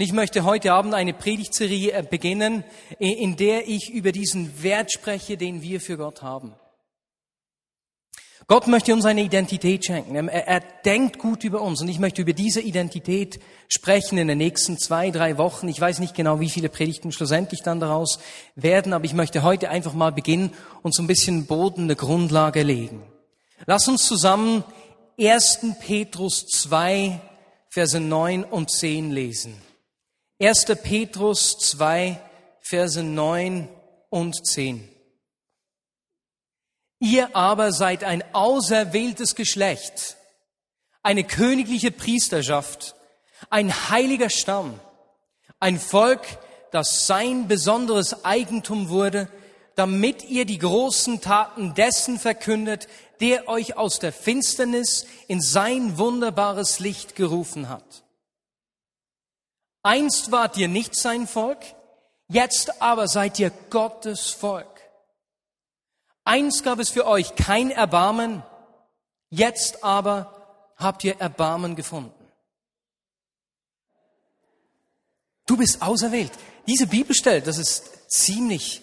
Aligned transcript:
Und 0.00 0.04
ich 0.04 0.14
möchte 0.14 0.44
heute 0.44 0.72
Abend 0.72 0.94
eine 0.94 1.12
Predigtserie 1.12 1.92
äh, 1.92 2.02
beginnen, 2.02 2.64
in 2.98 3.36
der 3.36 3.68
ich 3.68 3.90
über 3.90 4.12
diesen 4.12 4.62
Wert 4.62 4.90
spreche, 4.90 5.36
den 5.36 5.60
wir 5.60 5.78
für 5.78 5.98
Gott 5.98 6.22
haben. 6.22 6.54
Gott 8.46 8.66
möchte 8.66 8.94
uns 8.94 9.04
eine 9.04 9.20
Identität 9.20 9.84
schenken. 9.84 10.14
Er, 10.14 10.46
er, 10.46 10.60
denkt 10.86 11.18
gut 11.18 11.44
über 11.44 11.60
uns 11.60 11.82
und 11.82 11.88
ich 11.88 11.98
möchte 11.98 12.22
über 12.22 12.32
diese 12.32 12.62
Identität 12.62 13.40
sprechen 13.68 14.16
in 14.16 14.28
den 14.28 14.38
nächsten 14.38 14.78
zwei, 14.78 15.10
drei 15.10 15.36
Wochen. 15.36 15.68
Ich 15.68 15.78
weiß 15.78 15.98
nicht 15.98 16.14
genau, 16.14 16.40
wie 16.40 16.48
viele 16.48 16.70
Predigten 16.70 17.12
schlussendlich 17.12 17.60
dann 17.62 17.78
daraus 17.78 18.20
werden, 18.54 18.94
aber 18.94 19.04
ich 19.04 19.12
möchte 19.12 19.42
heute 19.42 19.68
einfach 19.68 19.92
mal 19.92 20.12
beginnen 20.12 20.54
und 20.80 20.94
so 20.94 21.02
ein 21.02 21.08
bisschen 21.08 21.44
Boden, 21.44 21.82
eine 21.82 21.96
Grundlage 21.96 22.62
legen. 22.62 23.02
Lass 23.66 23.86
uns 23.86 24.06
zusammen 24.06 24.64
1. 25.20 25.76
Petrus 25.78 26.46
2, 26.46 27.20
Verse 27.68 28.00
9 28.00 28.44
und 28.44 28.70
10 28.70 29.10
lesen. 29.10 29.60
1. 30.42 30.64
Petrus 30.82 31.58
2, 31.58 32.18
Verse 32.62 33.02
9 33.02 33.68
und 34.08 34.46
10. 34.46 34.88
Ihr 36.98 37.36
aber 37.36 37.72
seid 37.72 38.04
ein 38.04 38.24
auserwähltes 38.32 39.34
Geschlecht, 39.34 40.16
eine 41.02 41.24
königliche 41.24 41.90
Priesterschaft, 41.90 42.94
ein 43.50 43.90
heiliger 43.90 44.30
Stamm, 44.30 44.80
ein 45.58 45.78
Volk, 45.78 46.26
das 46.70 47.06
sein 47.06 47.46
besonderes 47.46 48.24
Eigentum 48.24 48.88
wurde, 48.88 49.28
damit 49.76 50.24
ihr 50.24 50.46
die 50.46 50.58
großen 50.58 51.20
Taten 51.20 51.74
dessen 51.74 52.18
verkündet, 52.18 52.88
der 53.20 53.46
euch 53.46 53.76
aus 53.76 53.98
der 53.98 54.12
Finsternis 54.12 55.06
in 55.28 55.42
sein 55.42 55.98
wunderbares 55.98 56.78
Licht 56.80 57.14
gerufen 57.14 57.68
hat. 57.68 58.04
Einst 59.82 60.30
wart 60.30 60.56
ihr 60.56 60.68
nicht 60.68 60.94
sein 60.94 61.26
Volk, 61.26 61.58
jetzt 62.28 62.82
aber 62.82 63.08
seid 63.08 63.38
ihr 63.38 63.50
Gottes 63.70 64.30
Volk. 64.30 64.66
Einst 66.24 66.64
gab 66.64 66.78
es 66.78 66.90
für 66.90 67.06
euch 67.06 67.34
kein 67.34 67.70
Erbarmen, 67.70 68.42
jetzt 69.30 69.82
aber 69.82 70.72
habt 70.76 71.02
ihr 71.04 71.18
Erbarmen 71.20 71.76
gefunden. 71.76 72.14
Du 75.46 75.56
bist 75.56 75.82
auserwählt. 75.82 76.32
Diese 76.66 76.86
Bibelstelle, 76.86 77.42
das 77.42 77.58
ist 77.58 78.08
ziemlich 78.08 78.82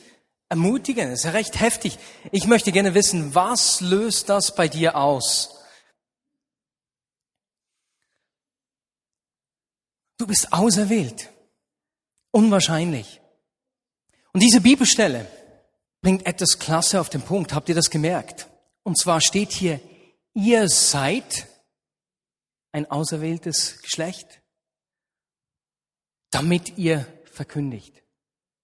ermutigend, 0.49 1.13
das 1.13 1.25
ist 1.25 1.33
recht 1.33 1.59
heftig. 1.59 1.97
Ich 2.31 2.47
möchte 2.47 2.71
gerne 2.71 2.93
wissen, 2.93 3.35
was 3.35 3.81
löst 3.81 4.29
das 4.29 4.55
bei 4.55 4.67
dir 4.67 4.97
aus? 4.97 5.56
Du 10.17 10.25
bist 10.25 10.51
auserwählt. 10.51 11.29
Unwahrscheinlich. 12.31 13.21
Und 14.33 14.41
diese 14.41 14.61
Bibelstelle 14.61 15.27
bringt 16.01 16.25
etwas 16.25 16.59
Klasse 16.59 16.99
auf 16.99 17.09
den 17.09 17.21
Punkt. 17.21 17.53
Habt 17.53 17.69
ihr 17.69 17.75
das 17.75 17.89
gemerkt? 17.89 18.47
Und 18.83 18.97
zwar 18.97 19.21
steht 19.21 19.51
hier, 19.51 19.79
ihr 20.33 20.69
seid 20.69 21.47
ein 22.71 22.89
auserwähltes 22.89 23.81
Geschlecht, 23.81 24.41
damit 26.29 26.77
ihr 26.77 27.07
verkündigt, 27.31 28.03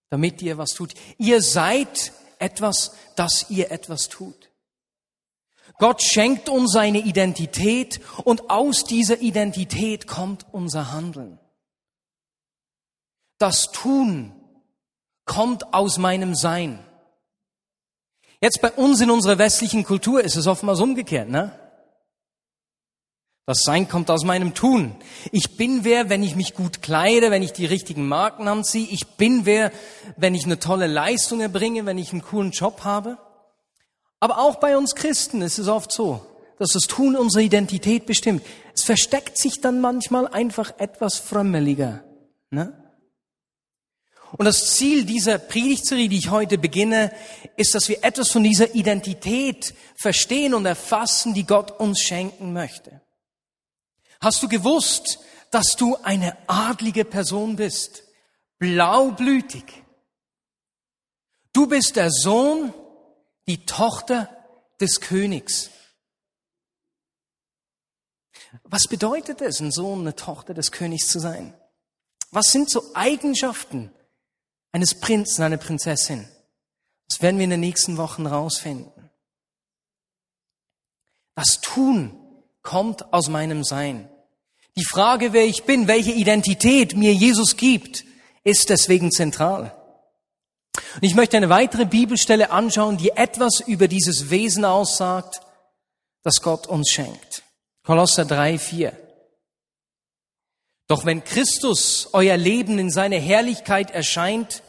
damit 0.10 0.42
ihr 0.42 0.58
was 0.58 0.72
tut. 0.72 0.94
Ihr 1.18 1.42
seid 1.42 2.14
etwas, 2.40 2.96
dass 3.16 3.50
ihr 3.50 3.72
etwas 3.72 4.10
tut. 4.10 4.52
Gott 5.80 6.02
schenkt 6.02 6.50
uns 6.50 6.72
seine 6.74 7.00
Identität 7.00 8.00
und 8.24 8.50
aus 8.50 8.84
dieser 8.84 9.22
Identität 9.22 10.08
kommt 10.08 10.46
unser 10.52 10.92
Handeln. 10.92 11.40
Das 13.38 13.72
Tun 13.72 14.34
kommt 15.26 15.74
aus 15.74 15.98
meinem 15.98 16.36
Sein. 16.36 16.80
Jetzt 18.42 18.62
bei 18.62 18.72
uns 18.72 19.00
in 19.00 19.10
unserer 19.10 19.38
westlichen 19.38 19.86
Kultur 19.86 20.22
ist 20.22 20.36
es 20.36 20.48
oftmals 20.48 20.80
umgekehrt, 20.82 21.30
ne? 21.30 21.58
Das 23.46 23.64
Sein 23.64 23.90
kommt 23.90 24.10
aus 24.10 24.24
meinem 24.24 24.54
Tun. 24.54 24.96
Ich 25.32 25.58
bin 25.58 25.84
wer, 25.84 26.10
wenn 26.10 26.24
ich 26.24 26.36
mich 26.36 26.54
gut 26.54 26.82
kleide, 26.82 27.30
wenn 27.30 27.44
ich 27.44 27.52
die 27.52 27.66
richtigen 27.66 28.08
Marken 28.08 28.48
anziehe. 28.48 28.88
Ich 28.90 29.18
bin 29.18 29.46
wer, 29.46 29.72
wenn 30.16 30.34
ich 30.34 30.46
eine 30.46 30.60
tolle 30.60 30.88
Leistung 30.88 31.42
erbringe, 31.42 31.86
wenn 31.86 31.98
ich 31.98 32.12
einen 32.12 32.22
coolen 32.22 32.52
Job 32.52 32.86
habe. 32.86 33.18
Aber 34.22 34.38
auch 34.40 34.56
bei 34.56 34.78
uns 34.78 34.96
Christen 34.96 35.42
ist 35.42 35.58
es 35.58 35.68
oft 35.68 35.92
so, 35.92 36.26
dass 36.58 36.72
das 36.72 36.84
Tun 36.84 37.18
unsere 37.18 37.44
Identität 37.44 38.06
bestimmt. 38.06 38.44
Es 38.74 38.84
versteckt 38.84 39.38
sich 39.38 39.60
dann 39.60 39.82
manchmal 39.82 40.28
einfach 40.28 40.80
etwas 40.80 41.18
frömmeliger. 41.18 42.04
Ne? 42.50 42.83
Und 44.38 44.46
das 44.46 44.76
Ziel 44.76 45.06
dieser 45.06 45.38
Predigtserie, 45.38 46.10
die 46.10 46.18
ich 46.18 46.32
heute 46.32 46.58
beginne, 46.58 47.14
ist, 47.56 47.76
dass 47.76 47.88
wir 47.88 48.04
etwas 48.04 48.32
von 48.32 48.44
dieser 48.44 48.74
Identität 48.74 49.76
verstehen 49.96 50.54
und 50.54 50.66
erfassen, 50.66 51.34
die 51.34 51.46
Gott 51.46 51.72
uns 51.80 52.02
schenken 52.02 52.52
möchte. 52.52 53.02
Hast 54.20 54.42
du 54.42 54.48
gewusst, 54.48 55.20
dass 55.52 55.76
du 55.76 55.98
eine 55.98 56.36
adlige 56.48 57.06
Person 57.06 57.58
bist? 57.58 58.04
Blaublütig. 58.58 59.66
Du 61.52 61.68
bist 61.68 61.96
der 61.96 62.10
Sohn, 62.10 62.74
die 63.48 63.66
Tochter 63.66 64.30
des 64.80 65.00
Königs. 65.00 65.70
Was 68.64 68.88
bedeutet 68.88 69.42
es, 69.42 69.60
ein 69.60 69.72
Sohn, 69.72 70.02
eine 70.02 70.16
Tochter 70.16 70.56
des 70.56 70.72
Königs 70.72 71.08
zu 71.08 71.20
sein? 71.20 71.54
Was 72.32 72.52
sind 72.52 72.72
so 72.72 72.96
Eigenschaften, 72.96 73.92
eines 74.74 74.96
Prinzen, 74.96 75.44
einer 75.44 75.58
Prinzessin. 75.58 76.28
Das 77.08 77.22
werden 77.22 77.38
wir 77.38 77.46
in 77.46 77.52
den 77.52 77.62
nächsten 77.62 77.96
Wochen 77.98 78.28
rausfinden. 78.28 78.92
Das 81.36 81.62
Tun 81.62 82.20
kommt 82.62 83.14
aus 83.14 83.30
meinem 83.30 83.64
Sein. 83.64 84.10
Die 84.76 84.86
Frage, 84.86 85.32
wer 85.32 85.46
ich 85.46 85.64
bin, 85.64 85.88
welche 85.88 86.12
Identität 86.12 86.96
mir 86.96 87.14
Jesus 87.14 87.56
gibt, 87.56 88.04
ist 88.44 88.70
deswegen 88.70 89.12
zentral. 89.12 89.76
Und 90.96 91.04
ich 91.04 91.16
möchte 91.16 91.38
eine 91.38 91.50
weitere 91.50 91.86
Bibelstelle 91.86 92.50
anschauen, 92.50 92.98
die 92.98 93.12
etwas 93.12 93.60
über 93.60 93.88
dieses 93.88 94.32
Wesen 94.32 94.66
aussagt, 94.66 95.42
das 96.24 96.42
Gott 96.42 96.66
uns 96.66 96.90
schenkt. 96.90 97.44
Kolosser 97.84 98.26
3, 98.26 98.58
4. 98.58 99.03
Doch 100.88 101.06
wenn 101.06 101.24
Christus 101.24 102.10
euer 102.14 102.38
Leben 102.38 102.78
in 102.78 102.92
seiner 102.92 103.18
Herrlichkeit 103.18 103.92
erscheint, 103.92 104.64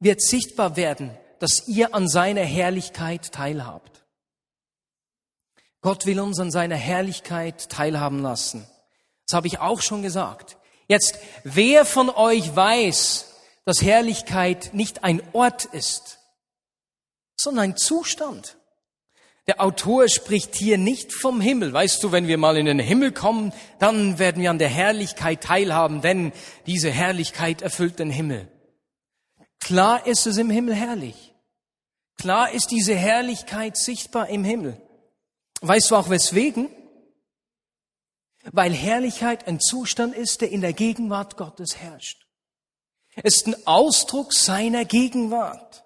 wird 0.00 0.22
sichtbar 0.22 0.76
werden, 0.76 1.16
dass 1.38 1.68
ihr 1.68 1.94
an 1.94 2.08
seiner 2.08 2.44
Herrlichkeit 2.44 3.32
teilhabt. 3.32 4.04
Gott 5.80 6.06
will 6.06 6.18
uns 6.20 6.40
an 6.40 6.50
seiner 6.50 6.76
Herrlichkeit 6.76 7.68
teilhaben 7.68 8.20
lassen. 8.20 8.66
Das 9.26 9.34
habe 9.34 9.46
ich 9.46 9.58
auch 9.58 9.82
schon 9.82 10.02
gesagt. 10.02 10.56
Jetzt, 10.88 11.18
wer 11.44 11.84
von 11.84 12.08
euch 12.08 12.54
weiß, 12.54 13.26
dass 13.64 13.82
Herrlichkeit 13.82 14.72
nicht 14.72 15.04
ein 15.04 15.22
Ort 15.34 15.66
ist, 15.66 16.18
sondern 17.36 17.64
ein 17.64 17.76
Zustand? 17.76 18.56
Der 19.46 19.60
Autor 19.60 20.08
spricht 20.08 20.54
hier 20.54 20.78
nicht 20.78 21.12
vom 21.12 21.40
Himmel. 21.40 21.72
Weißt 21.72 22.02
du, 22.02 22.12
wenn 22.12 22.28
wir 22.28 22.38
mal 22.38 22.56
in 22.56 22.64
den 22.64 22.78
Himmel 22.78 23.12
kommen, 23.12 23.52
dann 23.78 24.18
werden 24.18 24.42
wir 24.42 24.50
an 24.50 24.58
der 24.58 24.70
Herrlichkeit 24.70 25.42
teilhaben, 25.42 26.00
denn 26.00 26.32
diese 26.66 26.90
Herrlichkeit 26.90 27.60
erfüllt 27.60 27.98
den 27.98 28.10
Himmel. 28.10 28.48
Klar 29.60 30.06
ist 30.06 30.26
es 30.26 30.38
im 30.38 30.48
Himmel 30.48 30.74
herrlich. 30.74 31.34
Klar 32.16 32.52
ist 32.52 32.70
diese 32.70 32.94
Herrlichkeit 32.94 33.76
sichtbar 33.76 34.28
im 34.28 34.44
Himmel. 34.44 34.80
Weißt 35.60 35.90
du 35.90 35.96
auch 35.96 36.08
weswegen? 36.08 36.70
Weil 38.52 38.72
Herrlichkeit 38.72 39.46
ein 39.46 39.60
Zustand 39.60 40.14
ist, 40.14 40.40
der 40.40 40.50
in 40.50 40.60
der 40.60 40.72
Gegenwart 40.72 41.36
Gottes 41.36 41.76
herrscht. 41.76 42.26
Es 43.16 43.36
ist 43.36 43.46
ein 43.46 43.66
Ausdruck 43.66 44.32
seiner 44.32 44.84
Gegenwart. 44.84 45.83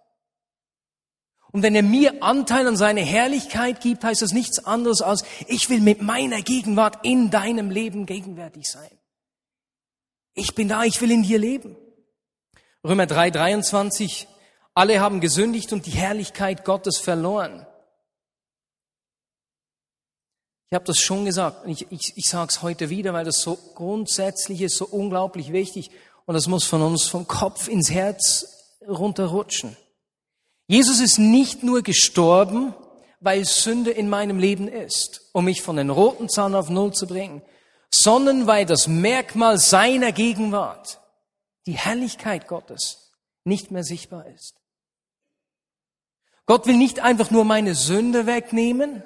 Und 1.53 1.63
wenn 1.63 1.75
er 1.75 1.83
mir 1.83 2.23
Anteil 2.23 2.67
an 2.67 2.77
seine 2.77 3.01
Herrlichkeit 3.01 3.81
gibt, 3.81 4.05
heißt 4.05 4.21
das 4.21 4.33
nichts 4.33 4.65
anderes 4.67 5.01
als, 5.01 5.25
ich 5.47 5.71
will 5.71 5.81
mit 5.81 6.03
meiner 6.03 6.43
Gegenwart 6.43 7.05
in 7.05 7.31
deinem 7.31 7.71
Leben 7.71 8.05
gegenwärtig 8.05 8.69
sein. 8.69 8.91
Ich 10.35 10.55
bin 10.55 10.69
da, 10.69 10.85
ich 10.85 11.01
will 11.01 11.11
in 11.11 11.23
dir 11.23 11.39
leben. 11.39 11.77
Römer 12.85 13.07
3, 13.07 13.31
23, 13.31 14.29
alle 14.75 15.01
haben 15.01 15.21
gesündigt 15.21 15.73
und 15.73 15.87
die 15.87 15.91
Herrlichkeit 15.91 16.65
Gottes 16.65 16.99
verloren. 16.99 17.67
Ich 20.71 20.75
habe 20.75 20.85
das 20.85 20.99
schon 20.99 21.25
gesagt 21.25 21.65
und 21.65 21.71
ich, 21.71 21.91
ich, 21.91 22.13
ich 22.15 22.27
sage 22.27 22.51
es 22.51 22.63
heute 22.63 22.91
wieder, 22.91 23.15
weil 23.15 23.25
das 23.25 23.41
so 23.41 23.57
grundsätzlich 23.75 24.61
ist, 24.61 24.77
so 24.77 24.87
unglaublich 24.87 25.51
wichtig 25.51 25.91
und 26.27 26.35
das 26.35 26.47
muss 26.47 26.65
von 26.65 26.83
uns 26.83 27.07
vom 27.07 27.27
Kopf 27.27 27.69
ins 27.69 27.91
Herz 27.91 28.77
runterrutschen. 28.87 29.79
Jesus 30.69 31.01
ist 31.01 31.19
nicht 31.19 31.63
nur 31.63 31.83
gestorben, 31.83 32.75
weil 33.21 33.45
Sünde 33.45 33.91
in 33.91 34.09
meinem 34.09 34.39
Leben 34.39 34.69
ist, 34.69 35.31
um 35.33 35.47
mich 35.47 35.63
von 35.63 35.77
den 35.77 35.91
roten 35.91 36.29
Zahn 36.29 36.55
auf 36.55 36.69
Null 36.69 36.93
zu 36.93 37.07
bringen, 37.07 37.43
sondern 37.91 38.47
weil 38.47 38.67
das 38.67 38.87
Merkmal 38.87 39.59
seiner 39.59 40.13
Gegenwart 40.13 41.01
die 41.67 41.73
Herrlichkeit 41.73 42.47
Gottes 42.47 43.13
nicht 43.45 43.71
mehr 43.71 43.83
sichtbar 43.83 44.27
ist. 44.27 44.55
Gott 46.45 46.67
will 46.67 46.77
nicht 46.77 47.01
einfach 47.01 47.31
nur 47.31 47.45
meine 47.45 47.75
Sünde 47.75 48.27
wegnehmen, 48.27 49.03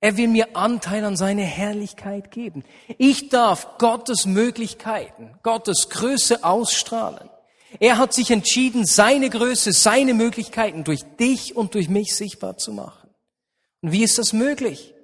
er 0.00 0.16
will 0.16 0.28
mir 0.28 0.56
Anteil 0.56 1.04
an 1.04 1.16
seine 1.16 1.42
Herrlichkeit 1.42 2.30
geben. 2.30 2.64
Ich 2.96 3.28
darf 3.28 3.78
Gottes 3.78 4.24
Möglichkeiten, 4.24 5.38
Gottes 5.42 5.90
Größe 5.90 6.42
ausstrahlen. 6.42 7.28
Er 7.78 7.98
hat 7.98 8.12
sich 8.12 8.30
entschieden, 8.30 8.84
seine 8.84 9.30
Größe, 9.30 9.72
seine 9.72 10.14
Möglichkeiten 10.14 10.82
durch 10.82 11.02
dich 11.18 11.54
und 11.54 11.74
durch 11.74 11.88
mich 11.88 12.16
sichtbar 12.16 12.56
zu 12.56 12.72
machen. 12.72 13.10
Und 13.82 13.92
wie 13.92 14.02
ist 14.02 14.18
das 14.18 14.32
möglich? 14.32 14.94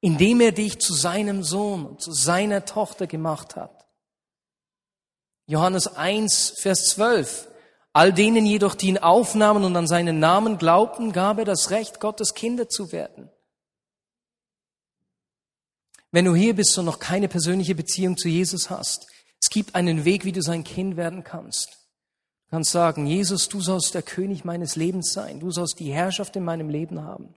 Indem 0.00 0.40
er 0.40 0.52
dich 0.52 0.80
zu 0.80 0.92
seinem 0.94 1.42
Sohn 1.42 1.86
und 1.86 2.02
zu 2.02 2.12
seiner 2.12 2.64
Tochter 2.64 3.06
gemacht 3.06 3.56
hat. 3.56 3.86
Johannes 5.46 5.86
1, 5.86 6.54
Vers 6.58 6.88
12. 6.90 7.48
All 7.94 8.12
denen 8.12 8.46
jedoch, 8.46 8.74
die 8.74 8.88
ihn 8.88 8.98
aufnahmen 8.98 9.64
und 9.64 9.76
an 9.76 9.86
seinen 9.86 10.18
Namen 10.18 10.58
glaubten, 10.58 11.12
gab 11.12 11.38
er 11.38 11.44
das 11.44 11.70
Recht, 11.70 12.00
Gottes 12.00 12.34
Kinder 12.34 12.68
zu 12.68 12.90
werden. 12.90 13.30
Wenn 16.10 16.26
du 16.26 16.34
hier 16.34 16.54
bist 16.54 16.76
und 16.78 16.84
noch 16.84 16.98
keine 16.98 17.28
persönliche 17.28 17.74
Beziehung 17.74 18.16
zu 18.16 18.28
Jesus 18.28 18.70
hast, 18.70 19.06
es 19.42 19.50
gibt 19.50 19.74
einen 19.74 20.04
Weg, 20.04 20.24
wie 20.24 20.30
du 20.30 20.40
sein 20.40 20.62
Kind 20.62 20.96
werden 20.96 21.24
kannst. 21.24 21.72
Du 22.46 22.50
kannst 22.50 22.70
sagen, 22.70 23.06
Jesus, 23.06 23.48
du 23.48 23.60
sollst 23.60 23.92
der 23.92 24.02
König 24.02 24.44
meines 24.44 24.76
Lebens 24.76 25.12
sein. 25.12 25.40
Du 25.40 25.50
sollst 25.50 25.80
die 25.80 25.92
Herrschaft 25.92 26.36
in 26.36 26.44
meinem 26.44 26.68
Leben 26.68 27.02
haben. 27.02 27.34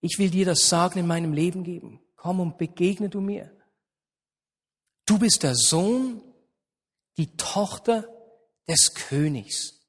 Ich 0.00 0.18
will 0.18 0.30
dir 0.30 0.46
das 0.46 0.68
Sagen 0.68 1.00
in 1.00 1.06
meinem 1.08 1.32
Leben 1.32 1.64
geben. 1.64 2.00
Komm 2.14 2.38
und 2.38 2.58
begegne 2.58 3.08
du 3.08 3.20
mir. 3.20 3.50
Du 5.04 5.18
bist 5.18 5.42
der 5.42 5.56
Sohn, 5.56 6.22
die 7.16 7.36
Tochter 7.36 8.06
des 8.68 8.94
Königs. 8.94 9.80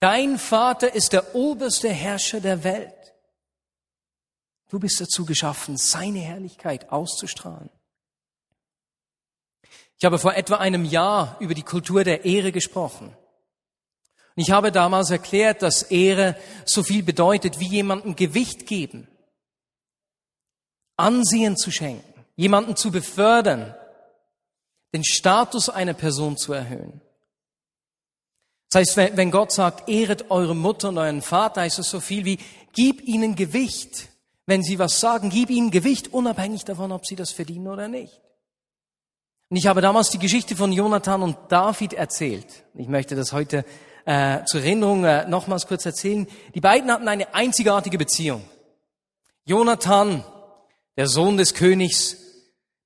Dein 0.00 0.38
Vater 0.38 0.94
ist 0.94 1.14
der 1.14 1.34
oberste 1.34 1.88
Herrscher 1.88 2.40
der 2.40 2.62
Welt. 2.62 3.14
Du 4.68 4.78
bist 4.78 5.00
dazu 5.00 5.24
geschaffen, 5.24 5.78
seine 5.78 6.18
Herrlichkeit 6.18 6.92
auszustrahlen. 6.92 7.70
Ich 10.04 10.06
habe 10.06 10.18
vor 10.18 10.34
etwa 10.34 10.56
einem 10.56 10.84
Jahr 10.84 11.34
über 11.40 11.54
die 11.54 11.62
Kultur 11.62 12.04
der 12.04 12.26
Ehre 12.26 12.52
gesprochen. 12.52 13.06
Und 13.06 14.42
ich 14.42 14.50
habe 14.50 14.70
damals 14.70 15.08
erklärt, 15.08 15.62
dass 15.62 15.82
Ehre 15.84 16.36
so 16.66 16.82
viel 16.82 17.02
bedeutet, 17.02 17.58
wie 17.58 17.68
jemandem 17.68 18.14
Gewicht 18.14 18.66
geben, 18.66 19.08
Ansehen 20.98 21.56
zu 21.56 21.70
schenken, 21.70 22.26
jemanden 22.36 22.76
zu 22.76 22.90
befördern, 22.90 23.74
den 24.92 25.04
Status 25.04 25.70
einer 25.70 25.94
Person 25.94 26.36
zu 26.36 26.52
erhöhen. 26.52 27.00
Das 28.70 28.80
heißt, 28.80 29.16
wenn 29.16 29.30
Gott 29.30 29.52
sagt, 29.52 29.88
ehret 29.88 30.30
eure 30.30 30.54
Mutter 30.54 30.90
und 30.90 30.98
euren 30.98 31.22
Vater, 31.22 31.62
heißt 31.62 31.78
es 31.78 31.88
so 31.88 32.00
viel 32.00 32.26
wie, 32.26 32.38
gib 32.74 33.00
ihnen 33.04 33.36
Gewicht, 33.36 34.10
wenn 34.44 34.62
sie 34.62 34.78
was 34.78 35.00
sagen, 35.00 35.30
gib 35.30 35.48
ihnen 35.48 35.70
Gewicht, 35.70 36.12
unabhängig 36.12 36.66
davon, 36.66 36.92
ob 36.92 37.06
sie 37.06 37.16
das 37.16 37.30
verdienen 37.30 37.68
oder 37.68 37.88
nicht. 37.88 38.20
Und 39.54 39.58
ich 39.58 39.68
habe 39.68 39.80
damals 39.80 40.10
die 40.10 40.18
Geschichte 40.18 40.56
von 40.56 40.72
Jonathan 40.72 41.22
und 41.22 41.36
David 41.48 41.92
erzählt. 41.92 42.64
Ich 42.74 42.88
möchte 42.88 43.14
das 43.14 43.32
heute 43.32 43.64
äh, 44.04 44.42
zur 44.46 44.60
Erinnerung 44.62 45.04
äh, 45.04 45.28
nochmals 45.28 45.68
kurz 45.68 45.86
erzählen. 45.86 46.26
Die 46.56 46.60
beiden 46.60 46.90
hatten 46.90 47.06
eine 47.06 47.32
einzigartige 47.34 47.96
Beziehung. 47.96 48.42
Jonathan, 49.44 50.24
der 50.96 51.06
Sohn 51.06 51.36
des 51.36 51.54
Königs, 51.54 52.16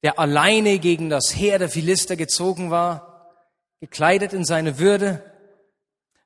der 0.03 0.19
alleine 0.19 0.79
gegen 0.79 1.09
das 1.09 1.35
Heer 1.35 1.59
der 1.59 1.71
Philister 1.71 2.17
gezogen 2.17 2.71
war, 2.71 3.33
gekleidet 3.81 4.35
in 4.35 4.45
seine 4.45 4.79
Würde. 4.79 5.25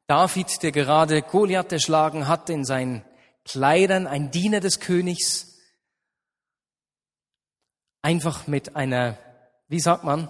David, 0.08 0.64
der 0.64 0.72
gerade 0.72 1.22
Goliath 1.22 1.70
erschlagen 1.70 2.26
hatte 2.26 2.52
in 2.52 2.64
seinen 2.64 3.04
Kleidern, 3.44 4.08
ein 4.08 4.32
Diener 4.32 4.58
des 4.58 4.80
Königs, 4.80 5.56
einfach 8.02 8.48
mit 8.48 8.74
einer, 8.74 9.16
wie 9.72 9.80
sagt 9.80 10.04
man, 10.04 10.28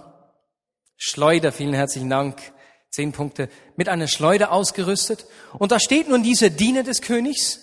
Schleuder, 0.95 1.51
vielen 1.51 1.73
herzlichen 1.73 2.09
Dank, 2.09 2.53
zehn 2.89 3.11
Punkte, 3.11 3.49
mit 3.75 3.89
einer 3.89 4.07
Schleuder 4.07 4.53
ausgerüstet. 4.53 5.25
Und 5.59 5.73
da 5.73 5.81
steht 5.81 6.07
nun 6.07 6.23
dieser 6.23 6.49
Diener 6.49 6.83
des 6.83 7.01
Königs 7.01 7.59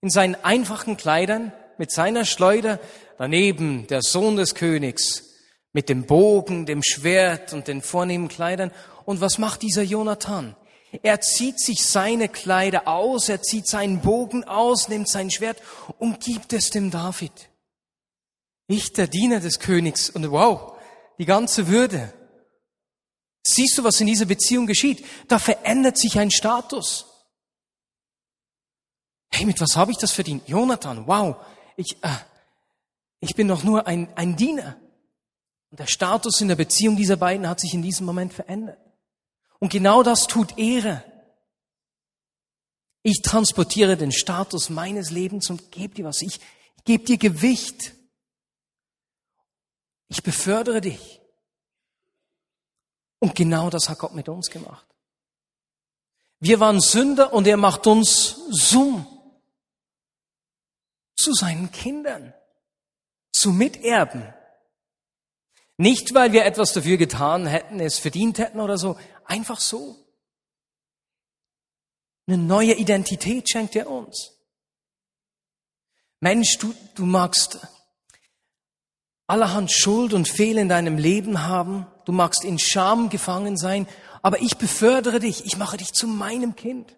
in 0.00 0.10
seinen 0.10 0.34
einfachen 0.34 0.96
Kleidern 0.96 1.52
mit 1.78 1.92
seiner 1.92 2.24
Schleuder, 2.24 2.80
daneben 3.16 3.86
der 3.86 4.02
Sohn 4.02 4.34
des 4.34 4.56
Königs 4.56 5.22
mit 5.72 5.88
dem 5.88 6.04
Bogen, 6.04 6.66
dem 6.66 6.82
Schwert 6.82 7.52
und 7.52 7.68
den 7.68 7.80
vornehmen 7.80 8.26
Kleidern. 8.26 8.72
Und 9.04 9.20
was 9.20 9.38
macht 9.38 9.62
dieser 9.62 9.82
Jonathan? 9.82 10.56
Er 11.04 11.20
zieht 11.20 11.60
sich 11.60 11.86
seine 11.86 12.28
Kleider 12.28 12.88
aus, 12.88 13.28
er 13.28 13.40
zieht 13.40 13.68
seinen 13.68 14.00
Bogen 14.00 14.42
aus, 14.42 14.88
nimmt 14.88 15.08
sein 15.08 15.30
Schwert 15.30 15.58
und 16.00 16.18
gibt 16.18 16.52
es 16.52 16.70
dem 16.70 16.90
David. 16.90 17.50
Ich, 18.66 18.92
der 18.94 19.06
Diener 19.06 19.38
des 19.38 19.60
Königs, 19.60 20.10
und 20.10 20.28
wow, 20.32 20.74
die 21.18 21.24
ganze 21.24 21.68
Würde. 21.68 22.12
Siehst 23.44 23.78
du, 23.78 23.84
was 23.84 24.00
in 24.00 24.06
dieser 24.06 24.26
Beziehung 24.26 24.66
geschieht? 24.66 25.04
Da 25.26 25.38
verändert 25.38 25.98
sich 25.98 26.18
ein 26.18 26.30
Status. 26.30 27.06
Hey, 29.30 29.46
mit 29.46 29.60
was 29.60 29.76
habe 29.76 29.90
ich 29.92 29.98
das 29.98 30.12
verdient? 30.12 30.48
Jonathan, 30.48 31.06
wow, 31.06 31.36
ich, 31.76 31.96
äh, 32.02 32.16
ich 33.20 33.34
bin 33.34 33.48
doch 33.48 33.62
nur 33.62 33.86
ein, 33.86 34.08
ein 34.16 34.36
Diener. 34.36 34.76
Und 35.70 35.80
der 35.80 35.86
Status 35.86 36.40
in 36.40 36.48
der 36.48 36.56
Beziehung 36.56 36.96
dieser 36.96 37.16
beiden 37.16 37.48
hat 37.48 37.60
sich 37.60 37.74
in 37.74 37.82
diesem 37.82 38.06
Moment 38.06 38.32
verändert. 38.32 38.78
Und 39.58 39.70
genau 39.70 40.02
das 40.02 40.26
tut 40.26 40.56
Ehre. 40.58 41.04
Ich 43.02 43.22
transportiere 43.22 43.96
den 43.96 44.12
Status 44.12 44.70
meines 44.70 45.10
Lebens 45.10 45.50
und 45.50 45.70
gebe 45.72 45.94
dir 45.94 46.04
was. 46.04 46.22
Ich, 46.22 46.40
ich 46.76 46.84
gebe 46.84 47.04
dir 47.04 47.18
Gewicht. 47.18 47.92
Ich 50.08 50.22
befördere 50.22 50.80
dich. 50.80 51.20
Und 53.20 53.34
genau 53.34 53.70
das 53.70 53.88
hat 53.88 53.98
Gott 53.98 54.14
mit 54.14 54.28
uns 54.28 54.50
gemacht. 54.50 54.86
Wir 56.40 56.60
waren 56.60 56.80
Sünder 56.80 57.32
und 57.32 57.46
er 57.46 57.56
macht 57.56 57.86
uns 57.86 58.36
Summ 58.50 59.06
zu 61.16 61.34
seinen 61.34 61.72
Kindern, 61.72 62.32
zu 63.32 63.50
Miterben. 63.50 64.32
Nicht, 65.76 66.14
weil 66.14 66.32
wir 66.32 66.44
etwas 66.44 66.72
dafür 66.72 66.96
getan 66.96 67.46
hätten, 67.46 67.80
es 67.80 67.98
verdient 67.98 68.38
hätten 68.38 68.60
oder 68.60 68.78
so, 68.78 68.98
einfach 69.24 69.60
so. 69.60 69.96
Eine 72.26 72.38
neue 72.38 72.74
Identität 72.74 73.50
schenkt 73.50 73.74
er 73.74 73.90
uns. 73.90 74.32
Mensch, 76.20 76.58
du, 76.58 76.74
du 76.94 77.04
magst 77.04 77.58
allerhand 79.28 79.70
Schuld 79.70 80.14
und 80.14 80.28
Fehler 80.28 80.62
in 80.62 80.68
deinem 80.68 80.98
Leben 80.98 81.46
haben, 81.46 81.86
du 82.04 82.12
magst 82.12 82.44
in 82.44 82.58
Scham 82.58 83.10
gefangen 83.10 83.56
sein, 83.56 83.86
aber 84.22 84.40
ich 84.40 84.56
befördere 84.56 85.20
dich, 85.20 85.44
ich 85.46 85.56
mache 85.56 85.76
dich 85.76 85.92
zu 85.92 86.08
meinem 86.08 86.56
Kind. 86.56 86.96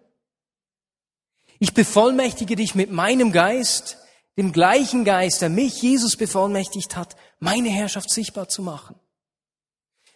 Ich 1.59 1.75
bevollmächtige 1.75 2.55
dich 2.55 2.73
mit 2.73 2.89
meinem 2.89 3.31
Geist, 3.31 3.97
dem 4.37 4.51
gleichen 4.51 5.05
Geist, 5.05 5.41
der 5.41 5.49
mich, 5.49 5.81
Jesus, 5.81 6.15
bevollmächtigt 6.15 6.95
hat, 6.95 7.15
meine 7.39 7.69
Herrschaft 7.69 8.09
sichtbar 8.09 8.49
zu 8.49 8.63
machen. 8.63 8.95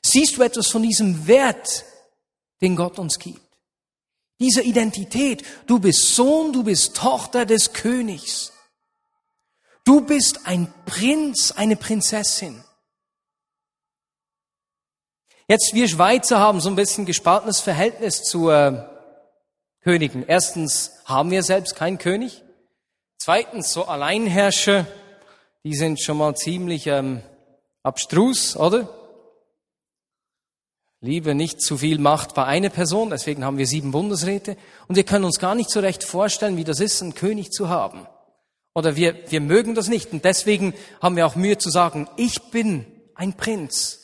Siehst 0.01 0.37
du 0.37 0.41
etwas 0.41 0.67
von 0.67 0.81
diesem 0.81 1.27
Wert, 1.27 1.83
den 2.61 2.75
Gott 2.75 2.97
uns 2.97 3.19
gibt? 3.19 3.41
Diese 4.39 4.61
Identität, 4.61 5.43
du 5.67 5.79
bist 5.79 6.15
Sohn, 6.15 6.53
du 6.53 6.63
bist 6.63 6.95
Tochter 6.95 7.45
des 7.45 7.73
Königs. 7.73 8.53
Du 9.85 10.01
bist 10.01 10.47
ein 10.47 10.73
Prinz, 10.87 11.51
eine 11.51 11.75
Prinzessin. 11.75 12.63
Jetzt, 15.47 15.75
wir 15.75 15.87
Schweizer 15.87 16.39
haben 16.39 16.59
so 16.59 16.69
ein 16.69 16.75
bisschen 16.75 17.05
gespaltenes 17.05 17.59
Verhältnis 17.59 18.23
zu 18.23 18.49
äh, 18.49 18.83
Königen. 19.81 20.25
Erstens 20.27 20.91
haben 21.05 21.29
wir 21.29 21.43
selbst 21.43 21.75
keinen 21.75 21.99
König. 21.99 22.41
Zweitens, 23.19 23.71
so 23.71 23.85
Alleinherrscher, 23.85 24.87
die 25.63 25.75
sind 25.75 26.01
schon 26.01 26.17
mal 26.17 26.35
ziemlich 26.35 26.87
ähm, 26.87 27.21
abstrus, 27.83 28.57
oder? 28.57 28.89
Liebe 30.99 31.35
nicht 31.35 31.61
zu 31.61 31.77
viel 31.77 31.99
Macht 31.99 32.33
bei 32.33 32.45
einer 32.45 32.69
Person, 32.69 33.11
deswegen 33.11 33.45
haben 33.45 33.59
wir 33.59 33.67
sieben 33.67 33.91
Bundesräte. 33.91 34.57
Und 34.87 34.95
wir 34.95 35.03
können 35.03 35.25
uns 35.25 35.37
gar 35.37 35.53
nicht 35.53 35.69
so 35.69 35.79
recht 35.79 36.03
vorstellen, 36.03 36.57
wie 36.57 36.63
das 36.63 36.79
ist, 36.79 37.03
einen 37.03 37.13
König 37.13 37.51
zu 37.51 37.69
haben. 37.69 38.07
Oder 38.75 38.97
wir, 38.97 39.31
wir 39.31 39.39
mögen 39.39 39.73
das 39.73 39.87
nicht. 39.87 40.11
Und 40.11 40.25
deswegen 40.25 40.73
haben 41.01 41.15
wir 41.15 41.25
auch 41.25 41.35
Mühe 41.35 41.57
zu 41.57 41.69
sagen, 41.69 42.09
ich 42.17 42.51
bin 42.51 42.85
ein 43.15 43.33
Prinz. 43.33 44.01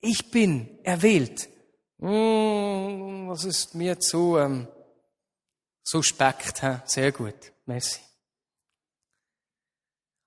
Ich 0.00 0.30
bin 0.30 0.82
erwählt. 0.82 1.48
Hm, 2.00 3.28
das 3.28 3.44
ist 3.44 3.74
mir 3.74 4.00
zu, 4.00 4.38
ähm, 4.38 4.66
so 5.82 6.02
speckt. 6.02 6.62
Hä? 6.62 6.80
Sehr 6.86 7.12
gut. 7.12 7.52
Merci. 7.66 8.00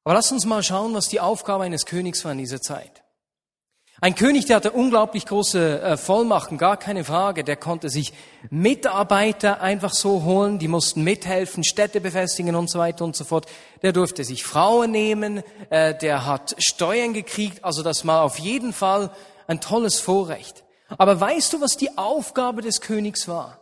Aber 0.03 0.15
lass 0.15 0.31
uns 0.31 0.45
mal 0.45 0.63
schauen, 0.63 0.93
was 0.93 1.07
die 1.07 1.19
Aufgabe 1.19 1.63
eines 1.63 1.85
Königs 1.85 2.23
war 2.23 2.31
in 2.31 2.39
dieser 2.39 2.61
Zeit. 2.61 3.00
Ein 4.03 4.15
König, 4.15 4.47
der 4.47 4.55
hatte 4.55 4.71
unglaublich 4.71 5.27
große 5.27 5.79
äh, 5.79 5.95
Vollmachten, 5.95 6.57
gar 6.57 6.75
keine 6.75 7.03
Frage. 7.03 7.43
Der 7.43 7.55
konnte 7.55 7.87
sich 7.87 8.13
Mitarbeiter 8.49 9.61
einfach 9.61 9.93
so 9.93 10.23
holen, 10.23 10.57
die 10.57 10.67
mussten 10.67 11.03
mithelfen, 11.03 11.63
Städte 11.63 12.01
befestigen 12.01 12.55
und 12.55 12.67
so 12.67 12.79
weiter 12.79 13.05
und 13.05 13.15
so 13.15 13.23
fort. 13.23 13.45
Der 13.83 13.93
durfte 13.93 14.23
sich 14.23 14.43
Frauen 14.43 14.89
nehmen, 14.89 15.43
äh, 15.69 15.93
der 15.93 16.25
hat 16.25 16.55
Steuern 16.57 17.13
gekriegt, 17.13 17.63
also 17.63 17.83
das 17.83 18.07
war 18.07 18.23
auf 18.23 18.39
jeden 18.39 18.73
Fall 18.73 19.11
ein 19.45 19.61
tolles 19.61 19.99
Vorrecht. 19.99 20.63
Aber 20.97 21.21
weißt 21.21 21.53
du, 21.53 21.61
was 21.61 21.77
die 21.77 21.95
Aufgabe 21.95 22.63
des 22.63 22.81
Königs 22.81 23.27
war? 23.27 23.59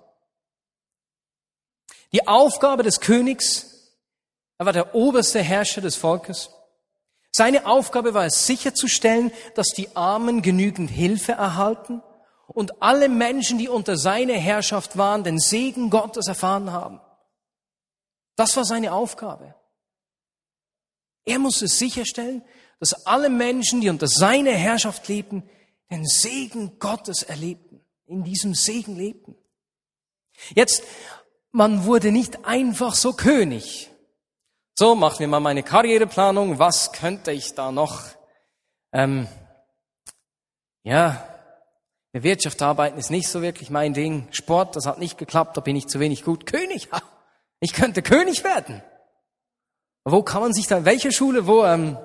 Die 2.14 2.30
Aufgabe 2.30 2.84
des 2.84 3.02
Königs, 3.02 3.92
er 4.58 4.68
war 4.68 4.74
der 4.74 4.96
oberste 4.96 5.42
Herrscher 5.42 5.82
des 5.82 5.98
Volkes. 5.98 6.50
Seine 7.32 7.66
Aufgabe 7.66 8.14
war 8.14 8.26
es 8.26 8.46
sicherzustellen, 8.48 9.32
dass 9.56 9.68
die 9.70 9.96
Armen 9.96 10.42
genügend 10.42 10.90
Hilfe 10.90 11.34
erhalten 11.34 12.02
und 12.48 12.82
alle 12.82 13.10
Menschen, 13.10 13.58
die 13.58 13.70
unter 13.70 13.98
seiner 13.98 14.34
Herrschaft 14.34 14.98
waren, 14.98 15.24
den 15.24 15.40
Segen 15.40 15.90
Gottes 15.90 16.28
erfahren 16.28 16.72
haben. 16.72 17.00
Das 18.36 18.58
war 18.58 18.66
seine 18.66 18.94
Aufgabe. 18.94 19.56
Er 21.26 21.40
musste 21.40 21.68
sicherstellen, 21.68 22.44
dass 22.80 23.06
alle 23.06 23.30
Menschen, 23.30 23.82
die 23.82 23.90
unter 23.90 24.08
seiner 24.08 24.52
Herrschaft 24.54 25.08
lebten, 25.08 25.48
den 25.92 26.08
Segen 26.08 26.80
Gottes 26.80 27.24
erlebten, 27.24 27.82
in 28.06 28.24
diesem 28.24 28.56
Segen 28.56 28.96
lebten. 28.96 29.36
Jetzt, 30.56 30.84
man 31.52 31.86
wurde 31.86 32.12
nicht 32.12 32.46
einfach 32.46 32.96
so 32.96 33.14
König. 33.14 33.89
So, 34.80 34.96
machen 34.96 35.20
wir 35.20 35.28
mal 35.28 35.42
meine 35.42 35.62
Karriereplanung. 35.62 36.58
Was 36.58 36.94
könnte 36.94 37.34
ich 37.34 37.54
da 37.54 37.70
noch? 37.70 38.00
Ähm, 38.94 39.28
ja, 40.84 41.22
der 42.14 42.24
Wirtschaft 42.24 42.62
arbeiten 42.62 42.98
ist 42.98 43.12
nicht 43.12 43.28
so 43.28 43.42
wirklich 43.42 43.70
mein 43.70 43.94
Ding. 43.94 44.30
Sport, 44.32 44.78
das 44.78 44.86
hat 44.86 44.98
nicht 44.98 45.18
geklappt, 45.18 45.58
da 45.58 45.60
bin 45.60 45.76
ich 45.76 45.90
zu 45.90 46.00
wenig 46.00 46.24
gut. 46.24 46.46
König, 46.46 46.94
ha, 46.94 47.02
ich 47.60 47.74
könnte 47.74 48.02
König 48.02 48.46
werden. 48.46 48.82
Wo 50.06 50.24
kann 50.24 50.44
man 50.44 50.54
sich 50.54 50.68
da, 50.68 50.86
welche 50.86 51.12
Schule, 51.12 51.46
wo, 51.46 51.66
ähm, 51.66 51.98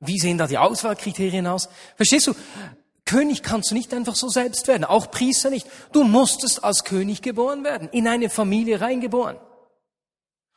wie 0.00 0.18
sehen 0.18 0.36
da 0.36 0.46
die 0.46 0.58
Auswahlkriterien 0.58 1.46
aus? 1.46 1.70
Verstehst 1.96 2.26
du? 2.26 2.34
König 3.06 3.42
kannst 3.42 3.70
du 3.70 3.74
nicht 3.74 3.94
einfach 3.94 4.16
so 4.16 4.28
selbst 4.28 4.68
werden, 4.68 4.84
auch 4.84 5.10
Priester 5.10 5.48
nicht. 5.48 5.66
Du 5.92 6.04
musstest 6.04 6.62
als 6.62 6.84
König 6.84 7.22
geboren 7.22 7.64
werden, 7.64 7.88
in 7.88 8.06
eine 8.06 8.28
Familie 8.28 8.82
reingeboren. 8.82 9.38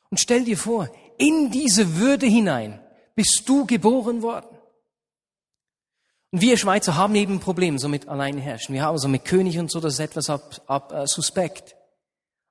Und 0.10 0.20
stell 0.20 0.44
dir 0.44 0.58
vor, 0.58 0.90
in 1.18 1.52
diese 1.52 1.98
Würde 1.98 2.26
hinein 2.26 2.80
bist 3.16 3.44
du 3.46 3.66
geboren 3.66 4.22
worden. 4.22 4.58
Und 6.32 6.42
wir 6.42 6.58
Schweizer 6.58 6.96
haben 6.96 7.16
eben 7.16 7.36
ein 7.36 7.40
Problem 7.40 7.80
so 7.80 7.90
mit 7.90 8.08
Alleinherrschen. 8.08 8.74
Wir 8.74 8.84
haben 8.84 8.98
so 8.98 9.08
mit 9.08 9.26
König 9.26 9.58
und 9.58 9.72
so, 9.72 9.80
das 9.80 9.94
ist 9.94 10.00
etwas 10.00 10.30
ab, 10.30 10.62
ab, 10.68 10.92
äh, 10.94 11.08
suspekt. 11.08 11.76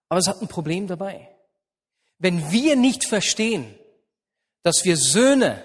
Aber 0.09 0.19
es 0.19 0.27
hat 0.27 0.43
ein 0.43 0.49
Problem 0.49 0.87
dabei. 0.87 1.29
Wenn 2.19 2.51
wir 2.51 2.77
nicht 2.77 3.05
verstehen, 3.05 3.75
dass 4.63 4.85
wir 4.85 4.97
Söhne 4.97 5.65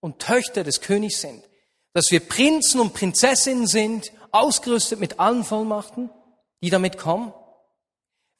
und 0.00 0.18
Töchter 0.18 0.64
des 0.64 0.80
Königs 0.80 1.20
sind, 1.20 1.44
dass 1.92 2.10
wir 2.10 2.20
Prinzen 2.20 2.80
und 2.80 2.94
Prinzessinnen 2.94 3.66
sind, 3.66 4.12
ausgerüstet 4.32 5.00
mit 5.00 5.20
allen 5.20 5.44
Vollmachten, 5.44 6.10
die 6.62 6.70
damit 6.70 6.98
kommen, 6.98 7.32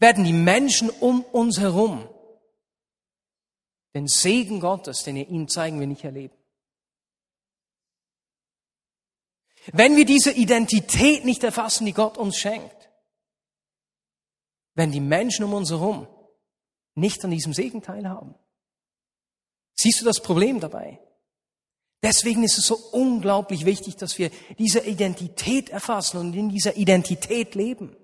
werden 0.01 0.25
die 0.25 0.33
Menschen 0.33 0.91
um 0.91 1.23
uns 1.23 1.59
herum 1.59 2.09
den 3.95 4.07
Segen 4.07 4.61
Gottes, 4.61 5.03
den 5.03 5.17
er 5.17 5.29
ihnen 5.29 5.49
zeigen 5.49 5.81
wir 5.81 5.87
nicht 5.87 6.05
erleben. 6.05 6.37
Wenn 9.73 9.97
wir 9.97 10.05
diese 10.05 10.33
Identität 10.33 11.25
nicht 11.25 11.45
erfassen, 11.45 11.85
die 11.85 11.93
Gott 11.93 12.17
uns 12.17 12.37
schenkt, 12.37 12.91
werden 14.75 14.93
die 14.93 15.01
Menschen 15.01 15.45
um 15.45 15.53
uns 15.53 15.71
herum 15.71 16.07
nicht 16.95 17.25
an 17.25 17.31
diesem 17.31 17.53
Segen 17.53 17.83
teilhaben. 17.83 18.35
Siehst 19.75 20.01
du 20.01 20.05
das 20.05 20.21
Problem 20.21 20.61
dabei? 20.61 21.01
Deswegen 22.03 22.45
ist 22.45 22.59
es 22.59 22.67
so 22.67 22.77
unglaublich 22.93 23.65
wichtig, 23.65 23.97
dass 23.97 24.19
wir 24.19 24.31
diese 24.59 24.81
Identität 24.81 25.69
erfassen 25.69 26.19
und 26.19 26.35
in 26.35 26.49
dieser 26.49 26.77
Identität 26.77 27.55
leben. 27.55 27.97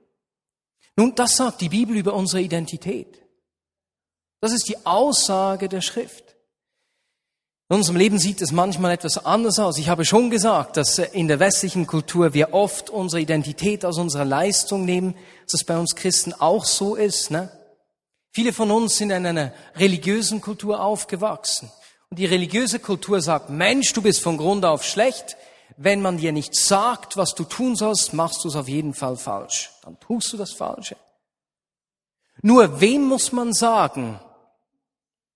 Nun, 0.96 1.14
das 1.14 1.36
sagt 1.36 1.60
die 1.60 1.68
Bibel 1.68 1.96
über 1.96 2.14
unsere 2.14 2.42
Identität. 2.42 3.23
Das 4.44 4.52
ist 4.52 4.68
die 4.68 4.84
Aussage 4.84 5.70
der 5.70 5.80
Schrift. 5.80 6.36
In 7.70 7.76
unserem 7.76 7.96
Leben 7.96 8.18
sieht 8.18 8.42
es 8.42 8.52
manchmal 8.52 8.92
etwas 8.92 9.24
anders 9.24 9.58
aus. 9.58 9.78
Ich 9.78 9.88
habe 9.88 10.04
schon 10.04 10.28
gesagt, 10.28 10.76
dass 10.76 10.98
in 10.98 11.28
der 11.28 11.40
westlichen 11.40 11.86
Kultur 11.86 12.34
wir 12.34 12.52
oft 12.52 12.90
unsere 12.90 13.22
Identität 13.22 13.86
aus 13.86 13.96
unserer 13.96 14.26
Leistung 14.26 14.84
nehmen, 14.84 15.14
dass 15.46 15.62
es 15.62 15.64
bei 15.64 15.78
uns 15.78 15.96
Christen 15.96 16.34
auch 16.34 16.66
so 16.66 16.94
ist. 16.94 17.30
Ne? 17.30 17.50
Viele 18.32 18.52
von 18.52 18.70
uns 18.70 18.98
sind 18.98 19.12
in 19.12 19.24
einer 19.24 19.50
religiösen 19.76 20.42
Kultur 20.42 20.82
aufgewachsen. 20.82 21.72
Und 22.10 22.18
die 22.18 22.26
religiöse 22.26 22.80
Kultur 22.80 23.22
sagt, 23.22 23.48
Mensch, 23.48 23.94
du 23.94 24.02
bist 24.02 24.20
von 24.20 24.36
Grund 24.36 24.66
auf 24.66 24.84
schlecht. 24.84 25.38
Wenn 25.78 26.02
man 26.02 26.18
dir 26.18 26.32
nicht 26.32 26.54
sagt, 26.54 27.16
was 27.16 27.34
du 27.34 27.44
tun 27.44 27.76
sollst, 27.76 28.12
machst 28.12 28.44
du 28.44 28.48
es 28.48 28.56
auf 28.56 28.68
jeden 28.68 28.92
Fall 28.92 29.16
falsch. 29.16 29.70
Dann 29.84 29.98
tust 30.00 30.34
du 30.34 30.36
das 30.36 30.52
Falsche. 30.52 30.98
Nur 32.42 32.82
wem 32.82 33.04
muss 33.04 33.32
man 33.32 33.54
sagen, 33.54 34.20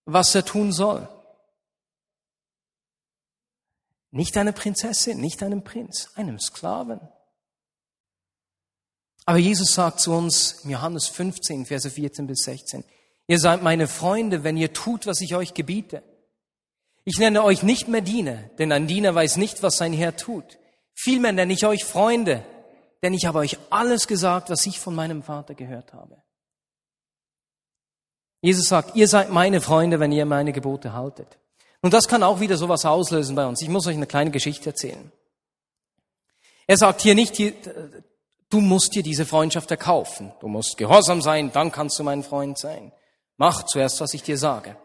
was 0.09 0.35
er 0.35 0.45
tun 0.45 0.73
soll. 0.73 1.07
Nicht 4.11 4.37
eine 4.39 4.55
Prinzessin, 4.55 5.21
nicht 5.21 5.43
einem 5.43 5.63
Prinz, 5.63 6.11
einem 6.15 6.41
Sklaven. 6.41 7.01
Aber 9.27 9.37
Jesus 9.37 9.75
sagt 9.75 10.01
zu 10.01 10.13
uns 10.13 10.65
im 10.65 10.71
Johannes 10.71 11.09
15, 11.09 11.67
Verse 11.67 11.91
14 11.91 12.27
bis 12.27 12.39
16, 12.45 12.85
ihr 13.27 13.39
seid 13.39 13.63
meine 13.63 13.87
Freunde, 13.87 14.45
wenn 14.45 14.57
ihr 14.57 14.73
tut, 14.73 15.07
was 15.07 15.21
ich 15.21 15.35
euch 15.35 15.53
gebiete. 15.53 16.03
Ich 17.05 17.19
nenne 17.19 17.45
euch 17.45 17.63
nicht 17.63 17.89
mehr 17.89 18.01
Diener, 18.01 18.45
denn 18.59 18.73
ein 18.73 18.87
Diener 18.87 19.15
weiß 19.15 19.37
nicht, 19.37 19.63
was 19.63 19.77
sein 19.77 19.93
Herr 19.93 20.17
tut. 20.17 20.59
Vielmehr 20.95 21.33
nenne 21.33 21.53
ich 21.53 21.67
euch 21.67 21.85
Freunde, 21.85 22.45
denn 23.03 23.13
ich 23.13 23.27
habe 23.27 23.41
euch 23.41 23.59
alles 23.69 24.07
gesagt, 24.07 24.49
was 24.49 24.65
ich 24.65 24.81
von 24.81 24.95
meinem 24.95 25.23
Vater 25.23 25.55
gehört 25.55 25.93
habe. 25.93 26.23
Jesus 28.41 28.69
sagt, 28.69 28.95
ihr 28.95 29.09
seid 29.09 29.31
meine 29.31 29.61
Freunde, 29.61 29.99
wenn 30.01 30.13
ihr 30.13 30.25
meine 30.25 30.53
Gebote 30.53 30.93
haltet. 30.93 31.39
Und 31.81 31.93
das 31.95 32.09
kann 32.09 32.23
auch 32.23 32.41
wieder 32.41 32.57
sowas 32.57 32.85
auslösen 32.85 33.35
bei 33.37 33.47
uns. 33.47 33.63
Ich 33.63 33.69
muss 33.69 33.87
euch 33.87 33.97
eine 33.97 34.07
kleine 34.07 34.31
Geschichte 34.31 34.71
erzählen. 34.71 35.13
Er 36.67 36.77
sagt 36.77 37.01
hier 37.01 37.15
nicht, 37.15 37.39
du 38.51 38.61
musst 38.61 38.95
dir 38.95 39.03
diese 39.03 39.27
Freundschaft 39.27 39.71
erkaufen. 39.71 40.33
Du 40.41 40.49
musst 40.49 40.77
gehorsam 40.77 41.23
sein, 41.23 41.51
dann 41.53 41.73
kannst 41.73 41.99
du 41.99 42.05
mein 42.05 42.23
Freund 42.23 42.59
sein. 42.59 42.93
Mach 43.37 43.65
zuerst, 43.65 44.01
was 44.01 44.15
ich 44.15 44.23
dir 44.23 44.39
sage. 44.39 44.77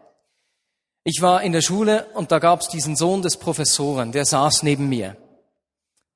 Ich 1.04 1.20
war 1.20 1.42
in 1.42 1.52
der 1.52 1.60
Schule 1.60 2.06
und 2.14 2.32
da 2.32 2.38
gab 2.38 2.60
es 2.60 2.68
diesen 2.68 2.96
Sohn 2.96 3.22
des 3.22 3.36
Professoren, 3.36 4.12
der 4.12 4.24
saß 4.24 4.62
neben 4.62 4.88
mir. 4.88 5.16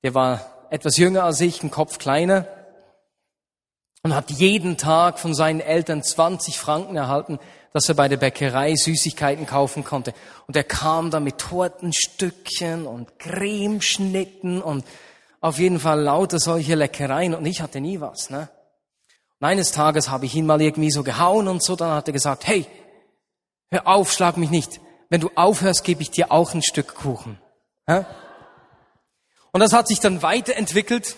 Der 0.02 0.14
war 0.14 0.66
etwas 0.70 0.96
jünger 0.96 1.24
als 1.24 1.40
ich, 1.40 1.62
ein 1.62 1.70
Kopf 1.70 1.98
kleiner 1.98 2.46
und 4.02 4.14
hat 4.14 4.30
jeden 4.30 4.76
Tag 4.76 5.18
von 5.18 5.34
seinen 5.34 5.60
Eltern 5.60 6.02
20 6.02 6.58
Franken 6.58 6.96
erhalten, 6.96 7.38
dass 7.72 7.88
er 7.88 7.94
bei 7.94 8.08
der 8.08 8.16
Bäckerei 8.16 8.74
Süßigkeiten 8.74 9.46
kaufen 9.46 9.84
konnte. 9.84 10.14
Und 10.46 10.56
er 10.56 10.64
kam 10.64 11.10
da 11.10 11.20
mit 11.20 11.38
Tortenstückchen 11.38 12.86
und 12.86 13.18
Cremeschnitten 13.18 14.62
und 14.62 14.84
auf 15.40 15.58
jeden 15.58 15.78
Fall 15.78 16.00
lauter 16.00 16.38
solche 16.38 16.74
Leckereien 16.74 17.34
und 17.34 17.46
ich 17.46 17.60
hatte 17.60 17.80
nie 17.80 18.00
was. 18.00 18.30
Ne? 18.30 18.48
Und 19.38 19.46
eines 19.46 19.70
Tages 19.70 20.10
habe 20.10 20.26
ich 20.26 20.34
ihn 20.34 20.46
mal 20.46 20.60
irgendwie 20.60 20.90
so 20.90 21.02
gehauen 21.02 21.46
und 21.46 21.62
so, 21.62 21.76
dann 21.76 21.92
hat 21.92 22.08
er 22.08 22.12
gesagt, 22.12 22.46
hey, 22.46 22.66
hör 23.70 23.86
auf, 23.86 24.12
schlag 24.12 24.36
mich 24.36 24.50
nicht. 24.50 24.80
Wenn 25.10 25.20
du 25.20 25.30
aufhörst, 25.34 25.84
gebe 25.84 26.02
ich 26.02 26.10
dir 26.10 26.32
auch 26.32 26.54
ein 26.54 26.62
Stück 26.62 26.94
Kuchen. 26.94 27.38
Und 27.86 29.60
das 29.60 29.72
hat 29.72 29.88
sich 29.88 30.00
dann 30.00 30.22
weiterentwickelt 30.22 31.16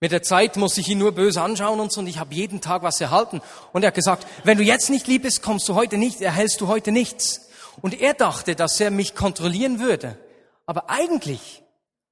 mit 0.00 0.12
der 0.12 0.22
Zeit 0.22 0.56
muss 0.56 0.76
ich 0.76 0.88
ihn 0.88 0.98
nur 0.98 1.12
böse 1.12 1.40
anschauen 1.40 1.80
und 1.80 1.90
so, 1.92 2.00
und 2.00 2.06
ich 2.06 2.18
habe 2.18 2.34
jeden 2.34 2.60
Tag 2.60 2.82
was 2.82 3.00
erhalten. 3.00 3.40
Und 3.72 3.82
er 3.82 3.88
hat 3.88 3.94
gesagt, 3.94 4.26
wenn 4.44 4.58
du 4.58 4.64
jetzt 4.64 4.90
nicht 4.90 5.06
lieb 5.06 5.22
bist, 5.22 5.42
kommst 5.42 5.68
du 5.68 5.74
heute 5.74 5.96
nicht, 5.96 6.20
erhältst 6.20 6.60
du 6.60 6.68
heute 6.68 6.92
nichts. 6.92 7.48
Und 7.80 7.98
er 8.00 8.14
dachte, 8.14 8.54
dass 8.54 8.78
er 8.80 8.90
mich 8.90 9.14
kontrollieren 9.14 9.80
würde. 9.80 10.18
Aber 10.66 10.90
eigentlich 10.90 11.62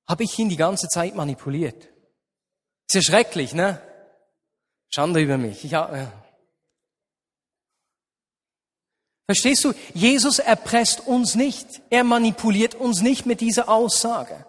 habe 0.09 0.25
ich 0.25 0.39
ihn 0.39 0.49
die 0.49 0.57
ganze 0.57 0.89
Zeit 0.89 1.15
manipuliert. 1.15 1.89
Ist 2.89 2.95
ja 2.95 3.03
schrecklich, 3.03 3.55
ne? 3.55 3.81
Schande 4.89 5.21
über 5.21 5.39
mich. 5.39 5.65
Ich, 5.65 5.73
ja. 5.73 6.13
Verstehst 9.27 9.65
du? 9.65 9.73
Jesus 9.95 10.39
erpresst 10.39 11.07
uns 11.07 11.35
nicht. 11.35 11.83
Er 11.91 12.05
manipuliert 12.05 12.75
uns 12.75 13.01
nicht 13.01 13.27
mit 13.27 13.41
dieser 13.41 13.69
Aussage. 13.69 14.47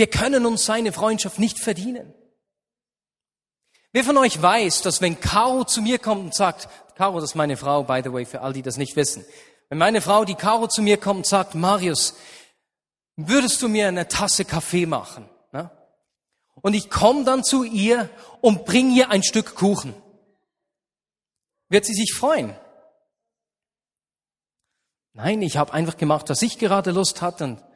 Wir 0.00 0.06
können 0.06 0.46
uns 0.46 0.64
seine 0.64 0.92
Freundschaft 0.92 1.38
nicht 1.38 1.58
verdienen. 1.58 2.14
Wer 3.92 4.02
von 4.02 4.16
euch 4.16 4.40
weiß, 4.40 4.80
dass 4.80 5.02
wenn 5.02 5.20
Caro 5.20 5.64
zu 5.64 5.82
mir 5.82 5.98
kommt 5.98 6.24
und 6.24 6.34
sagt, 6.34 6.70
Caro, 6.94 7.20
das 7.20 7.32
ist 7.32 7.34
meine 7.34 7.58
Frau, 7.58 7.82
by 7.82 8.00
the 8.02 8.10
way, 8.10 8.24
für 8.24 8.40
all 8.40 8.54
die 8.54 8.62
das 8.62 8.78
nicht 8.78 8.96
wissen. 8.96 9.26
Wenn 9.68 9.76
meine 9.76 10.00
Frau, 10.00 10.24
die 10.24 10.36
Caro, 10.36 10.68
zu 10.68 10.80
mir 10.80 10.96
kommt 10.96 11.18
und 11.18 11.26
sagt, 11.26 11.54
Marius, 11.54 12.14
würdest 13.16 13.60
du 13.60 13.68
mir 13.68 13.88
eine 13.88 14.08
Tasse 14.08 14.46
Kaffee 14.46 14.86
machen? 14.86 15.28
Ne? 15.52 15.70
Und 16.62 16.72
ich 16.72 16.88
komme 16.88 17.24
dann 17.24 17.44
zu 17.44 17.62
ihr 17.62 18.08
und 18.40 18.64
bringe 18.64 18.94
ihr 18.94 19.10
ein 19.10 19.22
Stück 19.22 19.54
Kuchen. 19.54 19.92
Wird 21.68 21.84
sie 21.84 21.92
sich 21.92 22.14
freuen? 22.14 22.56
Nein, 25.12 25.42
ich 25.42 25.58
habe 25.58 25.74
einfach 25.74 25.98
gemacht, 25.98 26.30
was 26.30 26.40
ich 26.40 26.58
gerade 26.58 26.90
Lust 26.90 27.20
hatte. 27.20 27.44
Und 27.44 27.69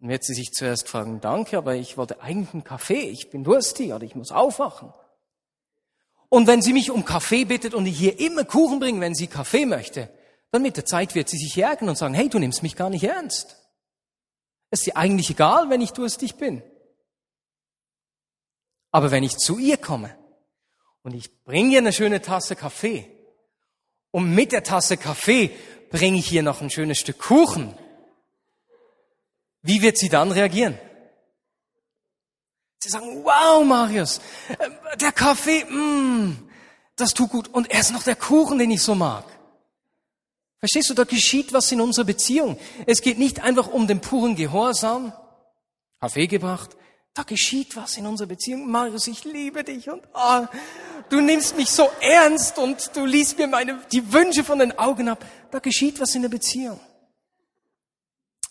dann 0.00 0.08
wird 0.08 0.24
sie 0.24 0.34
sich 0.34 0.52
zuerst 0.52 0.88
fragen, 0.88 1.20
danke, 1.20 1.58
aber 1.58 1.74
ich 1.74 1.98
wollte 1.98 2.22
eigentlich 2.22 2.54
einen 2.54 2.64
Kaffee. 2.64 3.02
Ich 3.10 3.30
bin 3.30 3.44
durstig 3.44 3.92
oder 3.92 4.04
ich 4.04 4.14
muss 4.14 4.32
aufwachen. 4.32 4.92
Und 6.30 6.46
wenn 6.46 6.62
sie 6.62 6.72
mich 6.72 6.90
um 6.90 7.04
Kaffee 7.04 7.44
bittet 7.44 7.74
und 7.74 7.86
ich 7.86 7.98
hier 7.98 8.18
immer 8.18 8.44
Kuchen 8.44 8.80
bringe, 8.80 9.00
wenn 9.00 9.14
sie 9.14 9.26
Kaffee 9.26 9.66
möchte, 9.66 10.08
dann 10.52 10.62
mit 10.62 10.76
der 10.76 10.86
Zeit 10.86 11.14
wird 11.14 11.28
sie 11.28 11.36
sich 11.36 11.56
ärgern 11.58 11.88
und 11.88 11.98
sagen, 11.98 12.14
hey, 12.14 12.28
du 12.28 12.38
nimmst 12.38 12.62
mich 12.62 12.76
gar 12.76 12.88
nicht 12.88 13.04
ernst. 13.04 13.56
ist 14.70 14.86
dir 14.86 14.96
eigentlich 14.96 15.30
egal, 15.30 15.68
wenn 15.68 15.80
ich 15.80 15.90
durstig 15.90 16.36
bin. 16.36 16.62
Aber 18.90 19.10
wenn 19.10 19.22
ich 19.22 19.36
zu 19.36 19.58
ihr 19.58 19.76
komme 19.76 20.16
und 21.02 21.14
ich 21.14 21.44
bringe 21.44 21.72
ihr 21.72 21.78
eine 21.78 21.92
schöne 21.92 22.22
Tasse 22.22 22.56
Kaffee 22.56 23.06
und 24.12 24.34
mit 24.34 24.52
der 24.52 24.62
Tasse 24.62 24.96
Kaffee 24.96 25.50
bringe 25.90 26.18
ich 26.18 26.32
ihr 26.32 26.42
noch 26.42 26.62
ein 26.62 26.70
schönes 26.70 26.98
Stück 26.98 27.18
Kuchen, 27.18 27.76
wie 29.62 29.82
wird 29.82 29.98
sie 29.98 30.08
dann 30.08 30.32
reagieren? 30.32 30.78
Sie 32.82 32.88
sagen, 32.88 33.22
wow, 33.24 33.62
Marius, 33.64 34.20
äh, 34.48 34.96
der 34.96 35.12
Kaffee, 35.12 35.64
mm, 35.64 36.48
das 36.96 37.12
tut 37.12 37.30
gut. 37.30 37.48
Und 37.48 37.70
er 37.70 37.80
ist 37.80 37.92
noch 37.92 38.02
der 38.02 38.16
Kuchen, 38.16 38.58
den 38.58 38.70
ich 38.70 38.82
so 38.82 38.94
mag. 38.94 39.24
Verstehst 40.60 40.90
du, 40.90 40.94
da 40.94 41.04
geschieht 41.04 41.52
was 41.52 41.70
in 41.72 41.80
unserer 41.80 42.04
Beziehung. 42.04 42.58
Es 42.86 43.00
geht 43.00 43.18
nicht 43.18 43.40
einfach 43.40 43.68
um 43.68 43.86
den 43.86 44.00
puren 44.00 44.34
Gehorsam, 44.34 45.12
Kaffee 46.00 46.26
gebracht. 46.26 46.76
Da 47.14 47.22
geschieht 47.22 47.76
was 47.76 47.96
in 47.96 48.06
unserer 48.06 48.28
Beziehung. 48.28 48.70
Marius, 48.70 49.06
ich 49.08 49.24
liebe 49.24 49.64
dich 49.64 49.90
und 49.90 50.02
oh, 50.14 50.46
du 51.08 51.20
nimmst 51.20 51.56
mich 51.56 51.70
so 51.70 51.88
ernst 52.00 52.58
und 52.58 52.94
du 52.94 53.04
liest 53.04 53.36
mir 53.36 53.48
meine, 53.48 53.82
die 53.90 54.12
Wünsche 54.12 54.44
von 54.44 54.58
den 54.58 54.78
Augen 54.78 55.08
ab. 55.08 55.24
Da 55.50 55.58
geschieht 55.58 55.98
was 56.00 56.14
in 56.14 56.22
der 56.22 56.28
Beziehung. 56.28 56.78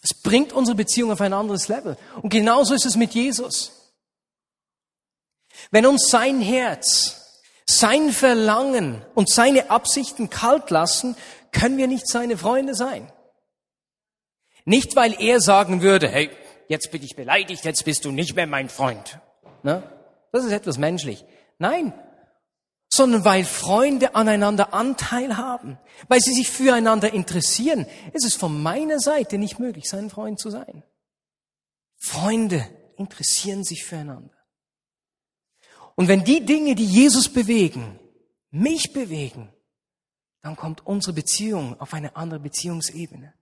Es 0.01 0.13
bringt 0.13 0.53
unsere 0.53 0.75
Beziehung 0.75 1.12
auf 1.12 1.22
ein 1.22 1.34
anderes 1.34 1.68
Level. 1.68 1.98
Und 2.22 2.29
genauso 2.29 2.74
ist 2.74 2.86
es 2.86 2.96
mit 2.96 3.13
Jesus. 3.13 3.72
Wenn 5.72 5.86
uns 5.86 6.08
sein 6.10 6.41
Herz, 6.41 7.44
sein 7.65 8.12
Verlangen 8.12 9.06
und 9.13 9.29
seine 9.29 9.70
Absichten 9.70 10.29
kalt 10.29 10.70
lassen, 10.70 11.15
können 11.51 11.77
wir 11.77 11.88
nicht 11.88 12.08
seine 12.08 12.38
Freunde 12.38 12.75
sein. 12.75 13.12
Nicht, 14.65 14.96
weil 14.96 15.20
er 15.20 15.41
sagen 15.41 15.82
würde, 15.82 16.08
hey, 16.08 16.29
jetzt 16.68 16.91
bin 16.91 17.03
ich 17.03 17.15
beleidigt, 17.15 17.65
jetzt 17.65 17.86
bist 17.86 18.06
du 18.06 18.12
nicht 18.12 18.36
mehr 18.36 18.48
mein 18.48 18.70
Freund. 18.70 19.20
Ne? 19.63 19.84
Das 20.32 20.46
ist 20.46 20.51
etwas 20.51 20.77
menschlich. 20.77 21.25
Nein, 21.58 21.94
sondern 22.89 23.24
weil 23.24 23.46
Freunde 23.46 24.15
aneinander 24.15 24.74
Anteil 24.74 25.38
haben, 25.38 25.77
weil 26.08 26.19
sie 26.19 26.34
sich 26.34 26.50
füreinander 26.50 27.13
interessieren, 27.13 27.86
ist 28.13 28.25
es 28.25 28.36
von 28.36 28.62
meiner 28.62 29.00
Seite 29.00 29.38
nicht 29.38 29.60
möglich, 29.60 29.88
sein 29.88 30.10
Freund 30.10 30.39
zu 30.39 30.50
sein. 30.50 30.84
Freunde 31.98 32.67
interessieren 32.98 33.63
sich 33.63 33.86
füreinander. 33.86 34.36
Und 35.96 36.08
wenn 36.08 36.24
die 36.24 36.46
Dinge, 36.46 36.75
die 36.75 36.86
Jesus 36.86 37.29
bewegen, 37.29 38.00
mich 38.51 38.93
bewegen, 38.93 39.53
dann 40.41 40.55
kommt 40.55 40.86
unsere 40.86 41.13
Beziehung 41.13 41.79
auf 41.79 41.93
eine 41.93 42.15
andere 42.15 42.39
Beziehungsebene. 42.39 43.34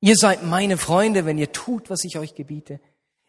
Ihr 0.00 0.16
seid 0.16 0.44
meine 0.44 0.78
Freunde, 0.78 1.24
wenn 1.24 1.38
ihr 1.38 1.52
tut, 1.52 1.90
was 1.90 2.04
ich 2.04 2.18
euch 2.18 2.34
gebiete. 2.34 2.80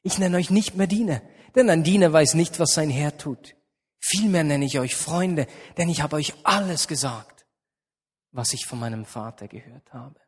Ich 0.01 0.19
nenne 0.19 0.37
euch 0.37 0.49
nicht 0.49 0.75
mehr 0.75 0.87
Diener, 0.87 1.21
denn 1.55 1.69
ein 1.69 1.83
Diener 1.83 2.11
weiß 2.11 2.33
nicht, 2.33 2.59
was 2.59 2.73
sein 2.73 2.89
Herr 2.89 3.17
tut. 3.17 3.55
Vielmehr 4.05 4.43
nenne 4.43 4.65
ich 4.65 4.79
euch 4.79 4.95
Freunde, 4.95 5.47
denn 5.77 5.89
ich 5.89 6.01
habe 6.01 6.17
euch 6.17 6.33
alles 6.43 6.87
gesagt, 6.87 7.45
was 8.31 8.53
ich 8.53 8.65
von 8.65 8.79
meinem 8.79 9.05
Vater 9.05 9.47
gehört 9.47 9.93
habe. 9.93 10.19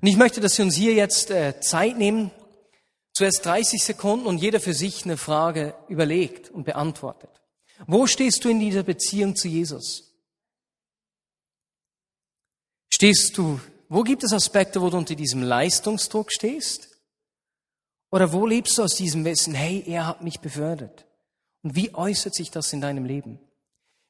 Und 0.00 0.08
ich 0.08 0.16
möchte, 0.16 0.40
dass 0.40 0.58
wir 0.58 0.64
uns 0.64 0.74
hier 0.74 0.94
jetzt 0.94 1.30
äh, 1.30 1.60
Zeit 1.60 1.96
nehmen, 1.96 2.30
Zuerst 3.16 3.46
30 3.46 3.82
Sekunden 3.82 4.26
und 4.26 4.42
jeder 4.42 4.60
für 4.60 4.74
sich 4.74 5.06
eine 5.06 5.16
Frage 5.16 5.74
überlegt 5.88 6.50
und 6.50 6.64
beantwortet. 6.64 7.30
Wo 7.86 8.06
stehst 8.06 8.44
du 8.44 8.50
in 8.50 8.60
dieser 8.60 8.82
Beziehung 8.82 9.34
zu 9.34 9.48
Jesus? 9.48 10.14
Stehst 12.92 13.38
du, 13.38 13.58
wo 13.88 14.02
gibt 14.02 14.22
es 14.22 14.34
Aspekte, 14.34 14.82
wo 14.82 14.90
du 14.90 14.98
unter 14.98 15.14
diesem 15.14 15.42
Leistungsdruck 15.42 16.30
stehst? 16.30 16.90
Oder 18.10 18.34
wo 18.34 18.46
lebst 18.46 18.76
du 18.76 18.82
aus 18.82 18.96
diesem 18.96 19.24
Wissen, 19.24 19.54
hey, 19.54 19.82
er 19.86 20.08
hat 20.08 20.22
mich 20.22 20.40
befördert? 20.40 21.05
Und 21.66 21.74
wie 21.74 21.92
äußert 21.92 22.32
sich 22.32 22.52
das 22.52 22.72
in 22.72 22.80
deinem 22.80 23.04
Leben? 23.04 23.40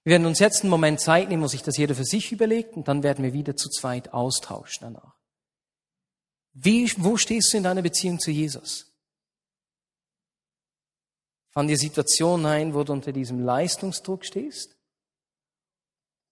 Wir 0.04 0.10
werden 0.10 0.26
uns 0.26 0.40
jetzt 0.40 0.60
einen 0.60 0.68
Moment 0.68 1.00
Zeit 1.00 1.30
nehmen, 1.30 1.42
wo 1.42 1.46
sich 1.46 1.62
das 1.62 1.78
jeder 1.78 1.94
für 1.94 2.04
sich 2.04 2.30
überlegt 2.30 2.76
und 2.76 2.86
dann 2.86 3.02
werden 3.02 3.24
wir 3.24 3.32
wieder 3.32 3.56
zu 3.56 3.70
zweit 3.70 4.12
austauschen 4.12 4.82
danach. 4.82 5.14
Wie, 6.52 6.92
wo 6.98 7.16
stehst 7.16 7.50
du 7.50 7.56
in 7.56 7.62
deiner 7.62 7.80
Beziehung 7.80 8.20
zu 8.20 8.30
Jesus? 8.30 8.94
Fallen 11.48 11.68
dir 11.68 11.78
Situationen 11.78 12.44
ein, 12.44 12.74
wo 12.74 12.84
du 12.84 12.92
unter 12.92 13.10
diesem 13.10 13.40
Leistungsdruck 13.40 14.26
stehst? 14.26 14.76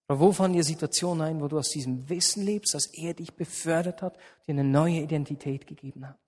Oder 0.07 0.19
wo 0.19 0.31
fallen 0.31 0.53
dir 0.53 0.63
Situationen 0.63 1.23
ein, 1.23 1.41
wo 1.41 1.47
du 1.47 1.57
aus 1.57 1.69
diesem 1.69 2.07
Wissen 2.07 2.43
lebst, 2.43 2.75
dass 2.75 2.85
er 2.93 3.15
dich 3.15 3.33
befördert 3.33 4.03
hat, 4.03 4.15
dir 4.45 4.51
eine 4.51 4.63
neue 4.63 5.01
Identität 5.01 5.65
gegeben 5.65 6.07
hat? 6.07 6.19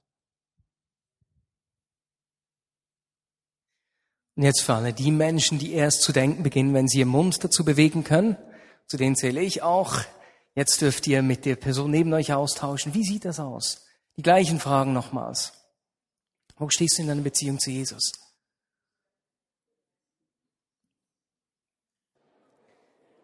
Und 4.38 4.44
jetzt 4.44 4.62
für 4.62 4.76
alle 4.76 4.94
die 4.94 5.12
Menschen, 5.12 5.58
die 5.58 5.74
erst 5.74 6.04
zu 6.04 6.14
denken 6.14 6.44
beginnen, 6.44 6.76
wenn 6.76 6.88
sie 6.88 7.00
ihren 7.00 7.10
Mund 7.10 7.44
dazu 7.44 7.66
bewegen 7.66 8.04
können, 8.04 8.38
zu 8.86 8.96
denen 8.96 9.16
zähle 9.16 9.42
ich 9.42 9.64
auch. 9.64 10.02
Jetzt 10.54 10.80
dürft 10.80 11.08
ihr 11.08 11.24
mit 11.24 11.44
der 11.46 11.56
Person 11.56 11.90
neben 11.90 12.14
euch 12.14 12.32
austauschen. 12.34 12.94
Wie 12.94 13.04
sieht 13.04 13.26
das 13.26 13.40
aus? 13.40 13.88
Die 14.16 14.22
gleichen 14.22 14.60
Fragen 14.60 14.94
nochmals. 14.94 15.54
Wo 16.56 16.70
stehst 16.70 16.98
du 16.98 17.02
in 17.02 17.08
deiner 17.08 17.24
Beziehung 17.24 17.60
zu 17.60 17.72
Jesus? 17.72 18.12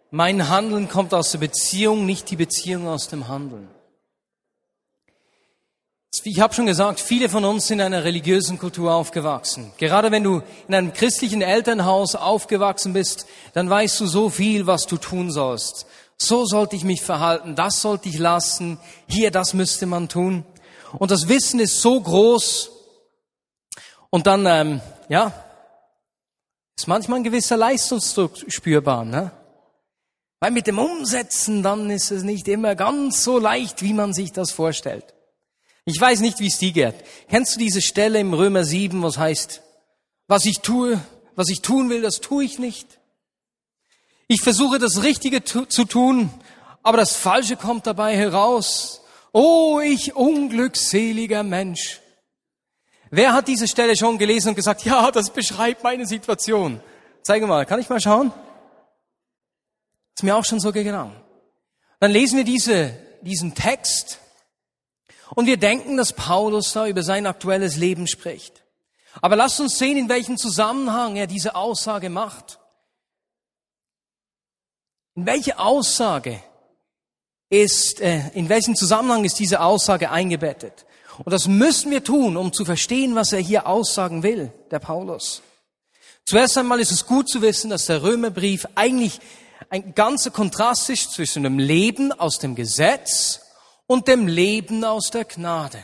Mein 0.09 0.49
Handeln 0.49 0.89
kommt 0.89 1.13
aus 1.13 1.31
der 1.31 1.39
Beziehung, 1.39 2.07
nicht 2.07 2.31
die 2.31 2.35
Beziehung 2.35 2.87
aus 2.87 3.07
dem 3.07 3.27
Handeln. 3.27 3.67
Ich 6.21 6.39
habe 6.39 6.53
schon 6.53 6.67
gesagt, 6.67 6.99
viele 6.99 7.27
von 7.27 7.43
uns 7.43 7.67
sind 7.67 7.79
in 7.79 7.87
einer 7.87 8.03
religiösen 8.03 8.59
Kultur 8.59 8.93
aufgewachsen. 8.93 9.73
Gerade 9.77 10.11
wenn 10.11 10.23
du 10.23 10.43
in 10.67 10.75
einem 10.75 10.93
christlichen 10.93 11.41
Elternhaus 11.41 12.13
aufgewachsen 12.15 12.93
bist, 12.93 13.25
dann 13.53 13.67
weißt 13.67 13.99
du 13.99 14.05
so 14.05 14.29
viel, 14.29 14.67
was 14.67 14.85
du 14.85 14.97
tun 14.97 15.31
sollst. 15.31 15.87
So 16.17 16.45
sollte 16.45 16.75
ich 16.75 16.83
mich 16.83 17.01
verhalten, 17.01 17.55
das 17.55 17.81
sollte 17.81 18.09
ich 18.09 18.19
lassen, 18.19 18.79
hier, 19.07 19.31
das 19.31 19.55
müsste 19.55 19.87
man 19.87 20.07
tun. 20.07 20.45
Und 20.99 21.09
das 21.09 21.27
Wissen 21.27 21.59
ist 21.59 21.81
so 21.81 21.99
groß. 21.99 22.69
Und 24.11 24.27
dann, 24.27 24.45
ähm, 24.45 24.81
ja, 25.09 25.33
ist 26.77 26.87
manchmal 26.87 27.19
ein 27.19 27.23
gewisser 27.23 27.57
Leistungsdruck 27.57 28.33
spürbar. 28.47 29.03
Ne? 29.03 29.31
Weil 30.39 30.51
mit 30.51 30.67
dem 30.67 30.77
Umsetzen, 30.77 31.63
dann 31.63 31.89
ist 31.89 32.11
es 32.11 32.21
nicht 32.21 32.47
immer 32.47 32.75
ganz 32.75 33.23
so 33.23 33.39
leicht, 33.39 33.81
wie 33.81 33.93
man 33.93 34.13
sich 34.13 34.31
das 34.31 34.51
vorstellt. 34.51 35.12
Ich 35.85 35.99
weiß 35.99 36.21
nicht, 36.21 36.39
wie 36.39 36.47
es 36.47 36.57
dir 36.57 36.71
geht. 36.71 36.95
Kennst 37.29 37.55
du 37.55 37.59
diese 37.59 37.81
Stelle 37.81 38.19
im 38.19 38.33
Römer 38.33 38.63
7, 38.63 39.03
was 39.03 39.17
heißt, 39.17 39.61
was 40.27 40.45
ich 40.45 40.59
tue, 40.59 40.99
was 41.35 41.49
ich 41.49 41.61
tun 41.61 41.89
will, 41.89 42.01
das 42.01 42.21
tue 42.21 42.45
ich 42.45 42.57
nicht. 42.57 42.99
Ich 44.27 44.41
versuche 44.41 44.79
das 44.79 45.03
Richtige 45.03 45.43
zu 45.43 45.65
tun, 45.65 46.29
aber 46.81 46.97
das 46.97 47.15
Falsche 47.15 47.57
kommt 47.57 47.85
dabei 47.85 48.15
heraus. 48.15 49.01
Oh, 49.33 49.79
ich 49.83 50.15
unglückseliger 50.15 51.43
Mensch. 51.43 51.99
Wer 53.09 53.33
hat 53.33 53.47
diese 53.47 53.67
Stelle 53.67 53.95
schon 53.97 54.17
gelesen 54.17 54.49
und 54.49 54.55
gesagt, 54.55 54.85
ja, 54.85 55.11
das 55.11 55.29
beschreibt 55.29 55.83
meine 55.83 56.07
Situation? 56.07 56.81
Zeige 57.21 57.45
mal, 57.45 57.65
kann 57.65 57.79
ich 57.79 57.89
mal 57.89 58.01
schauen? 58.01 58.31
Ist 60.15 60.23
mir 60.23 60.35
auch 60.35 60.45
schon 60.45 60.59
so 60.59 60.71
gegangen. 60.71 61.15
Dann 61.99 62.11
lesen 62.11 62.37
wir 62.37 62.43
diese, 62.43 62.97
diesen 63.21 63.53
Text 63.53 64.19
und 65.35 65.45
wir 65.45 65.57
denken, 65.57 65.97
dass 65.97 66.13
Paulus 66.13 66.73
da 66.73 66.87
über 66.87 67.03
sein 67.03 67.25
aktuelles 67.25 67.75
Leben 67.77 68.07
spricht. 68.07 68.63
Aber 69.21 69.35
lasst 69.35 69.59
uns 69.59 69.77
sehen, 69.77 69.97
in 69.97 70.09
welchem 70.09 70.37
Zusammenhang 70.37 71.15
er 71.15 71.27
diese 71.27 71.55
Aussage 71.55 72.09
macht. 72.09 72.59
In 75.15 75.25
welche 75.25 75.59
Aussage 75.59 76.41
ist, 77.49 78.01
äh, 78.01 78.29
in 78.33 78.49
welchem 78.49 78.75
Zusammenhang 78.75 79.23
ist 79.25 79.37
diese 79.37 79.61
Aussage 79.61 80.09
eingebettet? 80.09 80.85
Und 81.19 81.31
das 81.31 81.47
müssen 81.47 81.91
wir 81.91 82.03
tun, 82.03 82.37
um 82.37 82.51
zu 82.51 82.65
verstehen, 82.65 83.13
was 83.13 83.33
er 83.33 83.39
hier 83.39 83.67
aussagen 83.67 84.23
will, 84.23 84.51
der 84.71 84.79
Paulus. 84.79 85.43
Zuerst 86.25 86.57
einmal 86.57 86.79
ist 86.79 86.91
es 86.91 87.05
gut 87.05 87.29
zu 87.29 87.41
wissen, 87.43 87.69
dass 87.69 87.85
der 87.85 88.01
Römerbrief 88.01 88.65
eigentlich 88.73 89.19
ein 89.69 89.93
ganzer 89.93 90.31
Kontrast 90.31 90.89
ist 90.89 91.11
zwischen 91.11 91.43
dem 91.43 91.59
Leben 91.59 92.11
aus 92.11 92.39
dem 92.39 92.55
Gesetz 92.55 93.42
und 93.87 94.07
dem 94.07 94.27
Leben 94.27 94.83
aus 94.83 95.09
der 95.09 95.25
Gnade. 95.25 95.83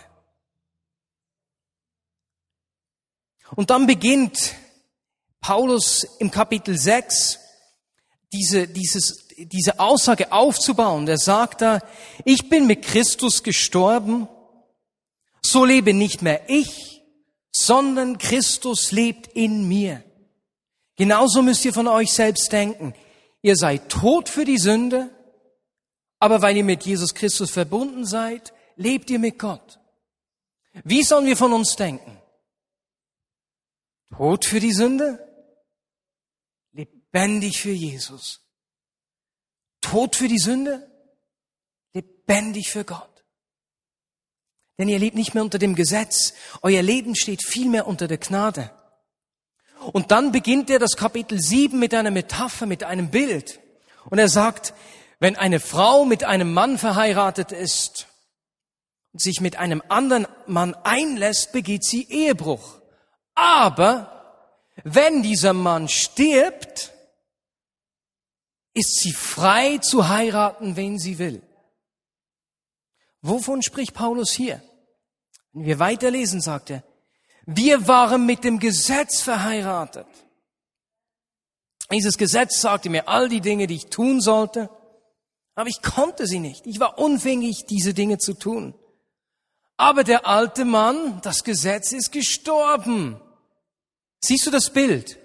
Und 3.55 3.69
dann 3.69 3.88
beginnt 3.88 4.53
Paulus 5.41 6.03
im 6.19 6.31
Kapitel 6.31 6.77
6 6.77 7.39
diese, 8.31 8.67
dieses, 8.67 9.27
diese 9.38 9.79
Aussage 9.79 10.31
aufzubauen. 10.31 11.07
Er 11.07 11.17
sagt 11.17 11.62
da, 11.62 11.79
ich 12.25 12.49
bin 12.49 12.67
mit 12.67 12.83
Christus 12.83 13.41
gestorben, 13.43 14.27
so 15.41 15.65
lebe 15.65 15.93
nicht 15.93 16.21
mehr 16.21 16.41
ich, 16.47 17.01
sondern 17.51 18.17
Christus 18.17 18.91
lebt 18.91 19.27
in 19.27 19.67
mir. 19.67 20.03
Genauso 20.95 21.41
müsst 21.41 21.65
ihr 21.65 21.73
von 21.73 21.88
euch 21.88 22.12
selbst 22.12 22.51
denken. 22.51 22.93
Ihr 23.41 23.55
seid 23.55 23.89
tot 23.89 24.29
für 24.29 24.45
die 24.45 24.57
Sünde, 24.57 25.09
aber 26.19 26.41
weil 26.41 26.58
ihr 26.58 26.63
mit 26.63 26.86
Jesus 26.86 27.15
Christus 27.15 27.51
verbunden 27.51 28.05
seid, 28.05 28.53
lebt 28.75 29.10
ihr 29.10 29.19
mit 29.19 29.39
Gott. 29.39 29.79
Wie 30.84 31.03
sollen 31.03 31.25
wir 31.25 31.38
von 31.38 31.53
uns 31.53 31.75
denken? 31.75 32.21
Tot 34.15 34.45
für 34.45 34.60
die 34.60 34.73
Sünde? 34.73 35.25
Lebendig 36.73 37.62
für 37.62 37.71
Jesus. 37.71 38.41
Tot 39.82 40.15
für 40.15 40.27
die 40.27 40.39
Sünde? 40.39 40.89
Lebendig 41.93 42.69
für 42.69 42.84
Gott. 42.84 43.23
Denn 44.77 44.89
ihr 44.89 44.99
lebt 44.99 45.15
nicht 45.15 45.34
mehr 45.34 45.43
unter 45.43 45.60
dem 45.60 45.75
Gesetz. 45.75 46.34
Euer 46.62 46.82
Leben 46.82 47.15
steht 47.15 47.43
vielmehr 47.43 47.88
unter 47.88 48.08
der 48.08 48.17
Gnade. 48.17 48.71
Und 49.93 50.12
dann 50.12 50.32
beginnt 50.32 50.69
er 50.69 50.79
das 50.79 50.95
Kapitel 50.95 51.39
7 51.39 51.77
mit 51.79 51.93
einer 51.93 52.12
Metapher, 52.12 52.65
mit 52.65 52.84
einem 52.84 53.10
Bild. 53.10 53.60
Und 54.10 54.19
er 54.19 54.29
sagt, 54.29 54.73
wenn 55.19 55.36
eine 55.36 55.60
Frau 55.60 56.05
mit 56.05 56.23
einem 56.23 56.53
Mann 56.53 56.77
verheiratet 56.77 57.51
ist 57.51 58.08
und 59.12 59.21
sich 59.21 59.41
mit 59.41 59.58
einem 59.58 59.84
anderen 59.89 60.27
Mann 60.47 60.75
einlässt, 60.84 61.51
begeht 61.51 61.84
sie 61.84 62.08
Ehebruch. 62.10 62.82
Aber 63.36 64.45
wenn 64.84 65.21
dieser 65.21 65.53
Mann 65.53 65.89
stirbt, 65.89 66.93
ist 68.73 68.99
sie 68.99 69.12
frei 69.12 69.77
zu 69.79 70.08
heiraten, 70.08 70.77
wen 70.77 70.97
sie 70.99 71.19
will. 71.19 71.41
Wovon 73.21 73.62
spricht 73.62 73.93
Paulus 73.93 74.32
hier? 74.32 74.62
Wenn 75.51 75.65
wir 75.65 75.79
weiterlesen, 75.79 76.39
sagt 76.39 76.69
er, 76.69 76.84
wir 77.45 77.88
waren 77.88 78.25
mit 78.25 78.43
dem 78.43 78.60
Gesetz 78.60 79.21
verheiratet. 79.21 80.08
Dieses 81.91 82.17
Gesetz 82.17 82.62
sagte 82.62 82.89
mir 82.89 83.08
all 83.08 83.27
die 83.27 83.41
Dinge, 83.41 83.67
die 83.67 83.75
ich 83.75 83.88
tun 83.88 84.21
sollte, 84.21 84.69
aber 85.59 85.69
ich 85.69 85.81
konnte 85.81 86.25
sie 86.25 86.39
nicht. 86.39 86.65
Ich 86.65 86.79
war 86.79 86.99
unfähig, 86.99 87.65
diese 87.65 87.93
Dinge 87.93 88.17
zu 88.17 88.33
tun. 88.33 88.73
Aber 89.75 90.05
der 90.05 90.25
alte 90.25 90.63
Mann, 90.63 91.19
das 91.21 91.43
Gesetz 91.43 91.91
ist 91.91 92.13
gestorben. 92.13 93.19
Siehst 94.23 94.47
du 94.47 94.51
das 94.51 94.71
Bild? 94.71 95.19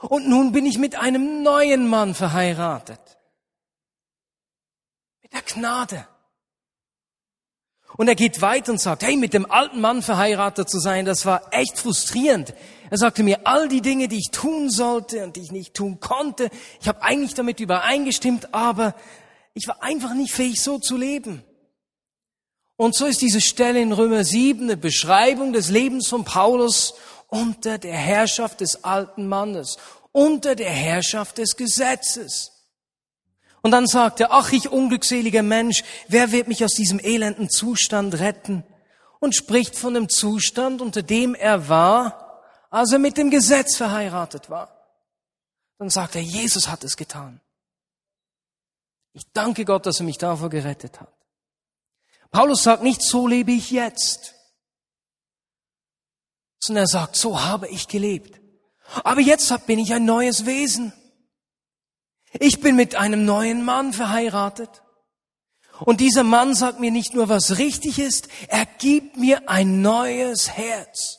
Und 0.00 0.28
nun 0.28 0.52
bin 0.52 0.66
ich 0.66 0.76
mit 0.76 0.96
einem 0.96 1.42
neuen 1.42 1.88
Mann 1.88 2.14
verheiratet. 2.14 3.00
Mit 5.22 5.32
der 5.32 5.42
Gnade. 5.42 6.06
Und 7.96 8.08
er 8.08 8.16
geht 8.16 8.42
weiter 8.42 8.70
und 8.72 8.82
sagt, 8.82 9.02
hey, 9.02 9.16
mit 9.16 9.32
dem 9.32 9.50
alten 9.50 9.80
Mann 9.80 10.02
verheiratet 10.02 10.68
zu 10.68 10.78
sein, 10.78 11.06
das 11.06 11.24
war 11.24 11.54
echt 11.54 11.78
frustrierend. 11.78 12.52
Er 12.90 12.98
sagte 12.98 13.22
mir 13.22 13.46
all 13.46 13.68
die 13.68 13.82
Dinge, 13.82 14.08
die 14.08 14.18
ich 14.18 14.30
tun 14.30 14.70
sollte 14.70 15.24
und 15.24 15.36
die 15.36 15.42
ich 15.42 15.52
nicht 15.52 15.74
tun 15.74 16.00
konnte. 16.00 16.50
Ich 16.80 16.88
habe 16.88 17.02
eigentlich 17.02 17.34
damit 17.34 17.60
übereingestimmt, 17.60 18.54
aber 18.54 18.94
ich 19.54 19.66
war 19.68 19.82
einfach 19.82 20.14
nicht 20.14 20.32
fähig, 20.32 20.62
so 20.62 20.78
zu 20.78 20.96
leben. 20.96 21.42
Und 22.76 22.94
so 22.94 23.06
ist 23.06 23.20
diese 23.20 23.40
Stelle 23.40 23.80
in 23.80 23.92
Römer 23.92 24.24
7 24.24 24.62
eine 24.62 24.76
Beschreibung 24.76 25.52
des 25.52 25.68
Lebens 25.68 26.08
von 26.08 26.24
Paulus 26.24 26.94
unter 27.26 27.78
der 27.78 27.96
Herrschaft 27.96 28.60
des 28.60 28.84
alten 28.84 29.26
Mannes, 29.26 29.78
unter 30.12 30.54
der 30.54 30.70
Herrschaft 30.70 31.38
des 31.38 31.56
Gesetzes. 31.56 32.52
Und 33.62 33.72
dann 33.72 33.86
sagt 33.86 34.20
er, 34.20 34.32
ach 34.32 34.52
ich 34.52 34.70
unglückseliger 34.70 35.42
Mensch, 35.42 35.82
wer 36.06 36.30
wird 36.32 36.48
mich 36.48 36.64
aus 36.64 36.72
diesem 36.72 37.00
elenden 37.00 37.50
Zustand 37.50 38.20
retten? 38.20 38.64
Und 39.20 39.34
spricht 39.34 39.74
von 39.74 39.94
dem 39.94 40.08
Zustand, 40.08 40.80
unter 40.80 41.02
dem 41.02 41.34
er 41.34 41.68
war, 41.68 42.27
als 42.70 42.92
er 42.92 42.98
mit 42.98 43.16
dem 43.16 43.30
Gesetz 43.30 43.76
verheiratet 43.76 44.50
war. 44.50 44.74
Dann 45.78 45.90
sagt 45.90 46.16
er, 46.16 46.22
Jesus 46.22 46.68
hat 46.68 46.84
es 46.84 46.96
getan. 46.96 47.40
Ich 49.12 49.24
danke 49.32 49.64
Gott, 49.64 49.86
dass 49.86 50.00
er 50.00 50.04
mich 50.04 50.18
davor 50.18 50.50
gerettet 50.50 51.00
hat. 51.00 51.12
Paulus 52.30 52.62
sagt 52.62 52.82
nicht, 52.82 53.02
so 53.02 53.26
lebe 53.26 53.52
ich 53.52 53.70
jetzt, 53.70 54.34
sondern 56.60 56.84
er 56.84 56.88
sagt, 56.88 57.16
so 57.16 57.42
habe 57.42 57.68
ich 57.68 57.88
gelebt. 57.88 58.40
Aber 59.04 59.20
jetzt 59.20 59.66
bin 59.66 59.78
ich 59.78 59.94
ein 59.94 60.04
neues 60.04 60.46
Wesen. 60.46 60.92
Ich 62.32 62.60
bin 62.60 62.76
mit 62.76 62.94
einem 62.96 63.24
neuen 63.24 63.64
Mann 63.64 63.92
verheiratet. 63.92 64.82
Und 65.80 66.00
dieser 66.00 66.24
Mann 66.24 66.54
sagt 66.54 66.80
mir 66.80 66.90
nicht 66.90 67.14
nur, 67.14 67.28
was 67.28 67.58
richtig 67.58 67.98
ist, 67.98 68.28
er 68.48 68.66
gibt 68.66 69.16
mir 69.16 69.48
ein 69.48 69.80
neues 69.80 70.50
Herz. 70.50 71.17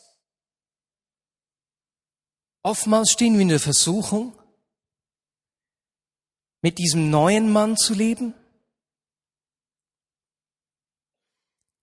Oftmals 2.63 3.11
stehen 3.11 3.35
wir 3.35 3.41
in 3.41 3.49
der 3.49 3.59
Versuchung, 3.59 4.35
mit 6.61 6.77
diesem 6.77 7.09
neuen 7.09 7.51
Mann 7.51 7.77
zu 7.77 7.93
leben 7.93 8.33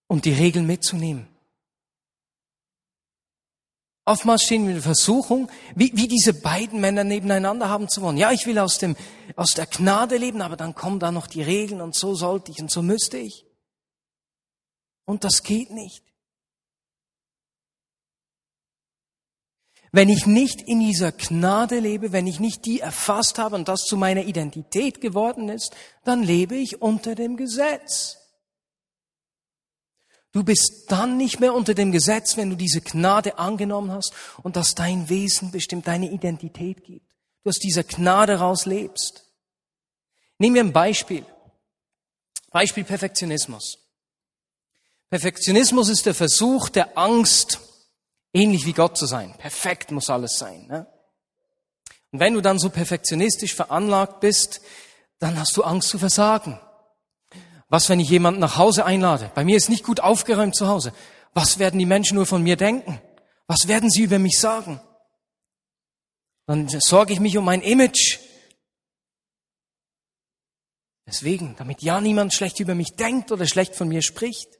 und 0.07 0.25
die 0.25 0.33
Regeln 0.33 0.67
mitzunehmen. 0.67 1.29
Oftmals 4.05 4.45
stehen 4.45 4.63
wir 4.63 4.69
in 4.69 4.77
der 4.77 4.83
Versuchung, 4.83 5.51
wie, 5.75 5.91
wie 5.97 6.07
diese 6.07 6.33
beiden 6.33 6.81
Männer 6.81 7.03
nebeneinander 7.03 7.69
haben 7.69 7.89
zu 7.89 8.03
wollen. 8.03 8.17
Ja, 8.17 8.31
ich 8.31 8.47
will 8.47 8.59
aus, 8.59 8.79
dem, 8.79 8.97
aus 9.35 9.51
der 9.51 9.67
Gnade 9.67 10.17
leben, 10.17 10.43
aber 10.43 10.57
dann 10.57 10.77
kommen 10.77 11.01
da 11.01 11.11
noch 11.11 11.27
die 11.27 11.43
Regeln 11.43 11.81
und 11.81 11.97
so 11.97 12.15
sollte 12.15 12.53
ich 12.53 12.61
und 12.61 12.71
so 12.71 12.83
müsste 12.83 13.19
ich. 13.19 13.45
Und 15.07 15.25
das 15.25 15.43
geht 15.43 15.71
nicht. 15.71 16.05
Wenn 19.97 20.11
ich 20.11 20.27
nicht 20.27 20.61
in 20.61 20.81
dieser 20.81 21.11
Gnade 21.11 21.79
lebe, 21.79 22.13
wenn 22.13 22.27
ich 22.27 22.39
nicht 22.39 22.67
die 22.67 22.81
erfasst 22.81 23.39
habe 23.39 23.57
und 23.57 23.67
das 23.67 23.81
zu 23.85 23.97
meiner 23.97 24.25
Identität 24.25 25.01
geworden 25.01 25.49
ist, 25.49 25.75
dann 26.05 26.23
lebe 26.23 26.55
ich 26.55 26.83
unter 26.83 27.15
dem 27.15 27.39
Gesetz. 27.39 28.19
Du 30.33 30.45
bist 30.45 30.85
dann 30.89 31.17
nicht 31.17 31.41
mehr 31.41 31.55
unter 31.55 31.73
dem 31.73 31.93
Gesetz, 31.93 32.37
wenn 32.37 32.51
du 32.51 32.57
diese 32.57 32.83
Gnade 32.83 33.39
angenommen 33.39 33.91
hast 33.91 34.13
und 34.43 34.57
dass 34.57 34.75
dein 34.75 35.09
Wesen 35.09 35.51
bestimmt 35.51 35.87
deine 35.87 36.11
Identität 36.11 36.85
gibt. 36.85 37.11
Du 37.43 37.49
aus 37.49 37.59
dieser 37.59 37.83
Gnade 37.83 38.35
raus 38.35 38.67
lebst. 38.67 39.25
Nehmen 40.37 40.57
wir 40.57 40.65
ein 40.65 40.75
Beispiel. 40.75 41.25
Beispiel 42.51 42.85
Perfektionismus. 42.85 43.79
Perfektionismus 45.09 45.89
ist 45.89 46.05
der 46.05 46.15
Versuch 46.15 46.69
der 46.69 46.99
Angst, 46.99 47.61
ähnlich 48.33 48.67
wie 48.67 48.73
Gott 48.73 48.97
zu 48.97 49.07
sein. 49.07 49.35
Perfekt 49.39 49.91
muss 49.91 50.11
alles 50.11 50.39
sein. 50.39 50.67
Ne? 50.67 50.87
Und 52.13 52.21
wenn 52.21 52.35
du 52.35 52.41
dann 52.41 52.59
so 52.59 52.71
perfektionistisch 52.71 53.55
veranlagt 53.55 54.21
bist, 54.21 54.61
dann 55.19 55.39
hast 55.39 55.57
du 55.57 55.63
Angst 55.63 55.89
zu 55.89 55.99
versagen. 55.99 56.61
Was, 57.69 57.89
wenn 57.89 58.01
ich 58.01 58.09
jemanden 58.09 58.41
nach 58.41 58.57
Hause 58.57 58.85
einlade? 58.85 59.31
Bei 59.35 59.45
mir 59.45 59.57
ist 59.57 59.69
nicht 59.69 59.85
gut 59.85 60.01
aufgeräumt 60.01 60.55
zu 60.55 60.69
Hause. 60.69 60.93
Was 61.35 61.59
werden 61.59 61.79
die 61.79 61.87
Menschen 61.87 62.15
nur 62.15 62.27
von 62.27 62.43
mir 62.43 62.57
denken? 62.57 63.01
Was 63.47 63.69
werden 63.69 63.91
sie 63.91 64.03
über 64.03 64.19
mich 64.19 64.39
sagen? 64.39 64.81
Dann 66.47 66.69
sorge 66.69 67.13
ich 67.13 67.21
mich 67.21 67.37
um 67.37 67.45
mein 67.45 67.61
Image. 67.61 68.19
Deswegen, 71.07 71.55
damit 71.57 71.83
ja 71.83 72.01
niemand 72.01 72.35
schlecht 72.35 72.61
über 72.61 72.75
mich 72.75 72.95
denkt 72.97 73.33
oder 73.33 73.47
schlecht 73.47 73.75
von 73.75 73.89
mir 73.89 74.03
spricht. 74.03 74.56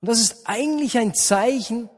Und 0.00 0.08
das 0.08 0.20
ist 0.20 0.46
eigentlich 0.46 0.98
ein 0.98 1.14
Zeichen, 1.14 1.88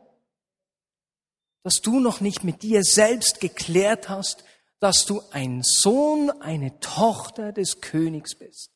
dass 1.63 1.81
du 1.83 2.01
noch 2.01 2.21
nicht 2.21 2.45
mit 2.45 2.63
dir 2.63 2.83
selbst 2.85 3.41
geklärt 3.41 4.09
hast, 4.09 4.45
dass 4.81 5.05
du 5.05 5.23
ein 5.33 5.63
Sohn, 5.63 6.31
eine 6.41 6.79
Tochter 6.81 7.53
des 7.53 7.81
Königs 7.81 8.37
bist. 8.37 8.71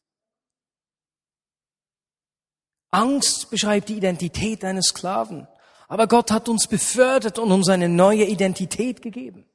Angst 2.90 3.50
beschreibt 3.50 3.88
die 3.88 3.96
Identität 3.96 4.64
eines 4.64 4.88
Sklaven. 4.88 5.48
Aber 5.88 6.06
Gott 6.06 6.30
hat 6.30 6.48
uns 6.48 6.66
befördert 6.66 7.38
und 7.38 7.52
uns 7.52 7.68
eine 7.68 7.88
neue 7.88 8.24
Identität 8.24 9.02
gegeben. 9.02 9.48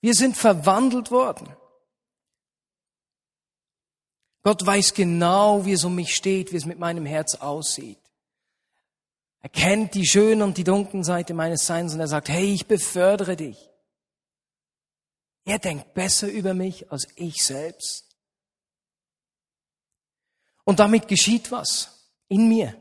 Wir 0.00 0.14
sind 0.14 0.36
verwandelt 0.36 1.10
worden. 1.10 1.54
Gott 4.42 4.64
weiß 4.64 4.94
genau, 4.94 5.64
wie 5.64 5.72
es 5.72 5.84
um 5.84 5.94
mich 5.94 6.14
steht, 6.14 6.52
wie 6.52 6.56
es 6.56 6.64
mit 6.64 6.78
meinem 6.78 7.06
Herz 7.06 7.34
aussieht. 7.36 7.99
Er 9.40 9.48
kennt 9.48 9.94
die 9.94 10.06
schöne 10.06 10.44
und 10.44 10.58
die 10.58 10.64
dunklen 10.64 11.02
Seite 11.02 11.32
meines 11.34 11.64
Seins 11.66 11.94
und 11.94 12.00
er 12.00 12.08
sagt, 12.08 12.28
hey, 12.28 12.52
ich 12.52 12.66
befördere 12.66 13.36
dich. 13.36 13.70
Er 15.44 15.58
denkt 15.58 15.94
besser 15.94 16.28
über 16.28 16.54
mich 16.54 16.92
als 16.92 17.08
ich 17.16 17.42
selbst. 17.42 18.04
Und 20.64 20.78
damit 20.78 21.08
geschieht 21.08 21.50
was 21.50 22.12
in 22.28 22.48
mir. 22.48 22.76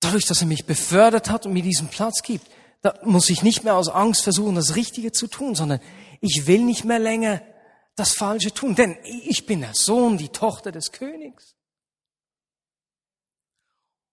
Dadurch, 0.00 0.26
dass 0.26 0.40
er 0.40 0.46
mich 0.46 0.66
befördert 0.66 1.30
hat 1.30 1.46
und 1.46 1.52
mir 1.52 1.62
diesen 1.62 1.88
Platz 1.88 2.22
gibt, 2.22 2.46
da 2.82 2.98
muss 3.02 3.30
ich 3.30 3.42
nicht 3.42 3.64
mehr 3.64 3.76
aus 3.76 3.88
Angst 3.88 4.22
versuchen, 4.22 4.54
das 4.54 4.76
Richtige 4.76 5.12
zu 5.12 5.26
tun, 5.26 5.54
sondern 5.54 5.80
ich 6.20 6.46
will 6.46 6.64
nicht 6.64 6.84
mehr 6.84 6.98
länger 6.98 7.42
das 7.96 8.12
Falsche 8.12 8.52
tun, 8.52 8.74
denn 8.74 8.96
ich 9.04 9.46
bin 9.46 9.60
der 9.60 9.74
Sohn, 9.74 10.18
die 10.18 10.28
Tochter 10.28 10.70
des 10.70 10.92
Königs. 10.92 11.57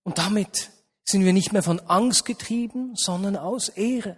Und 0.06 0.20
damit 0.20 0.70
sind 1.04 1.26
wir 1.26 1.34
nicht 1.34 1.52
mehr 1.52 1.64
von 1.64 1.80
Angst 1.82 2.26
getrieben, 2.26 2.96
sondern 2.96 3.36
aus 3.36 3.70
Ehre. 3.70 4.18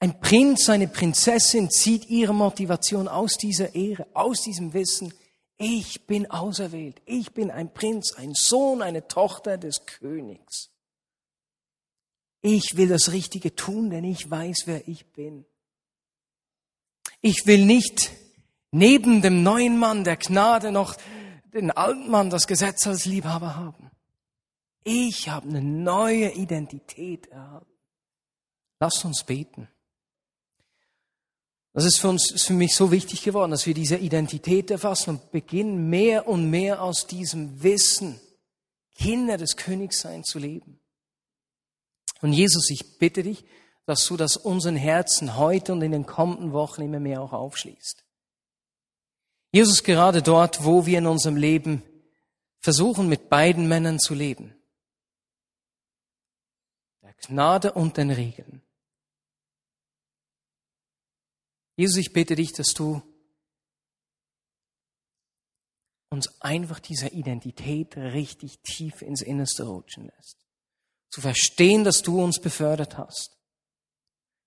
Ein 0.00 0.20
Prinz, 0.20 0.68
eine 0.68 0.86
Prinzessin 0.86 1.70
zieht 1.70 2.08
ihre 2.08 2.34
Motivation 2.34 3.08
aus 3.08 3.36
dieser 3.36 3.74
Ehre, 3.74 4.06
aus 4.14 4.42
diesem 4.42 4.74
Wissen, 4.74 5.12
ich 5.56 6.06
bin 6.06 6.30
auserwählt, 6.30 7.02
ich 7.04 7.32
bin 7.32 7.50
ein 7.50 7.74
Prinz, 7.74 8.12
ein 8.12 8.32
Sohn, 8.34 8.80
eine 8.80 9.08
Tochter 9.08 9.58
des 9.58 9.86
Königs. 9.86 10.70
Ich 12.42 12.76
will 12.76 12.86
das 12.86 13.10
Richtige 13.10 13.56
tun, 13.56 13.90
denn 13.90 14.04
ich 14.04 14.30
weiß, 14.30 14.62
wer 14.66 14.86
ich 14.86 15.06
bin. 15.06 15.44
Ich 17.20 17.46
will 17.46 17.64
nicht 17.64 18.12
neben 18.70 19.22
dem 19.22 19.42
neuen 19.42 19.78
Mann 19.78 20.04
der 20.04 20.16
Gnade 20.16 20.70
noch 20.70 20.96
den 21.52 21.72
alten 21.72 22.08
Mann, 22.08 22.30
das 22.30 22.46
Gesetz 22.46 22.86
als 22.86 23.04
Liebhaber 23.04 23.56
haben. 23.56 23.90
Ich 24.90 25.28
habe 25.28 25.46
eine 25.46 25.60
neue 25.60 26.32
Identität 26.32 27.26
erhalten. 27.26 27.66
Lasst 28.80 29.04
uns 29.04 29.22
beten. 29.22 29.68
Das 31.74 31.84
ist 31.84 31.98
für 31.98 32.08
uns, 32.08 32.30
ist 32.32 32.46
für 32.46 32.54
mich 32.54 32.74
so 32.74 32.90
wichtig 32.90 33.22
geworden, 33.22 33.50
dass 33.50 33.66
wir 33.66 33.74
diese 33.74 33.98
Identität 33.98 34.70
erfassen 34.70 35.10
und 35.10 35.30
beginnen 35.30 35.90
mehr 35.90 36.26
und 36.26 36.48
mehr 36.48 36.82
aus 36.82 37.06
diesem 37.06 37.62
Wissen, 37.62 38.18
Kinder 38.96 39.36
des 39.36 39.56
Königsseins 39.56 40.28
zu 40.28 40.38
leben. 40.38 40.80
Und 42.22 42.32
Jesus, 42.32 42.70
ich 42.70 42.98
bitte 42.98 43.22
dich, 43.22 43.44
dass 43.84 44.06
du 44.06 44.16
das 44.16 44.38
unseren 44.38 44.76
Herzen 44.76 45.36
heute 45.36 45.74
und 45.74 45.82
in 45.82 45.92
den 45.92 46.06
kommenden 46.06 46.52
Wochen 46.52 46.80
immer 46.80 46.98
mehr 46.98 47.20
auch 47.20 47.34
aufschließt. 47.34 48.06
Jesus, 49.52 49.82
gerade 49.82 50.22
dort, 50.22 50.64
wo 50.64 50.86
wir 50.86 50.96
in 50.96 51.06
unserem 51.06 51.36
Leben 51.36 51.82
versuchen, 52.58 53.06
mit 53.06 53.28
beiden 53.28 53.68
Männern 53.68 53.98
zu 53.98 54.14
leben, 54.14 54.54
Gnade 57.26 57.72
und 57.72 57.96
den 57.96 58.10
Regeln. 58.10 58.62
Jesus, 61.76 61.96
ich 61.98 62.12
bitte 62.12 62.34
dich, 62.34 62.52
dass 62.52 62.74
du 62.74 63.02
uns 66.10 66.40
einfach 66.40 66.80
dieser 66.80 67.12
Identität 67.12 67.96
richtig 67.96 68.60
tief 68.62 69.02
ins 69.02 69.22
Innerste 69.22 69.64
rutschen 69.64 70.10
lässt. 70.16 70.44
Zu 71.10 71.20
verstehen, 71.20 71.84
dass 71.84 72.02
du 72.02 72.22
uns 72.22 72.40
befördert 72.40 72.98
hast. 72.98 73.36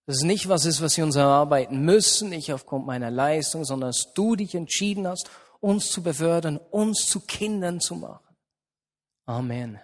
Dass 0.07 0.17
es 0.17 0.23
nicht 0.23 0.49
was 0.49 0.65
ist, 0.65 0.81
was 0.81 0.97
wir 0.97 1.03
uns 1.03 1.15
erarbeiten 1.15 1.85
müssen, 1.85 2.29
nicht 2.29 2.51
aufgrund 2.51 2.85
meiner 2.85 3.11
Leistung, 3.11 3.63
sondern 3.63 3.91
dass 3.91 4.13
du 4.13 4.35
dich 4.35 4.55
entschieden 4.55 5.07
hast, 5.07 5.29
uns 5.59 5.89
zu 5.89 6.01
befördern, 6.01 6.57
uns 6.57 7.05
zu 7.05 7.21
Kindern 7.21 7.79
zu 7.79 7.95
machen. 7.95 8.35
Amen. 9.25 9.79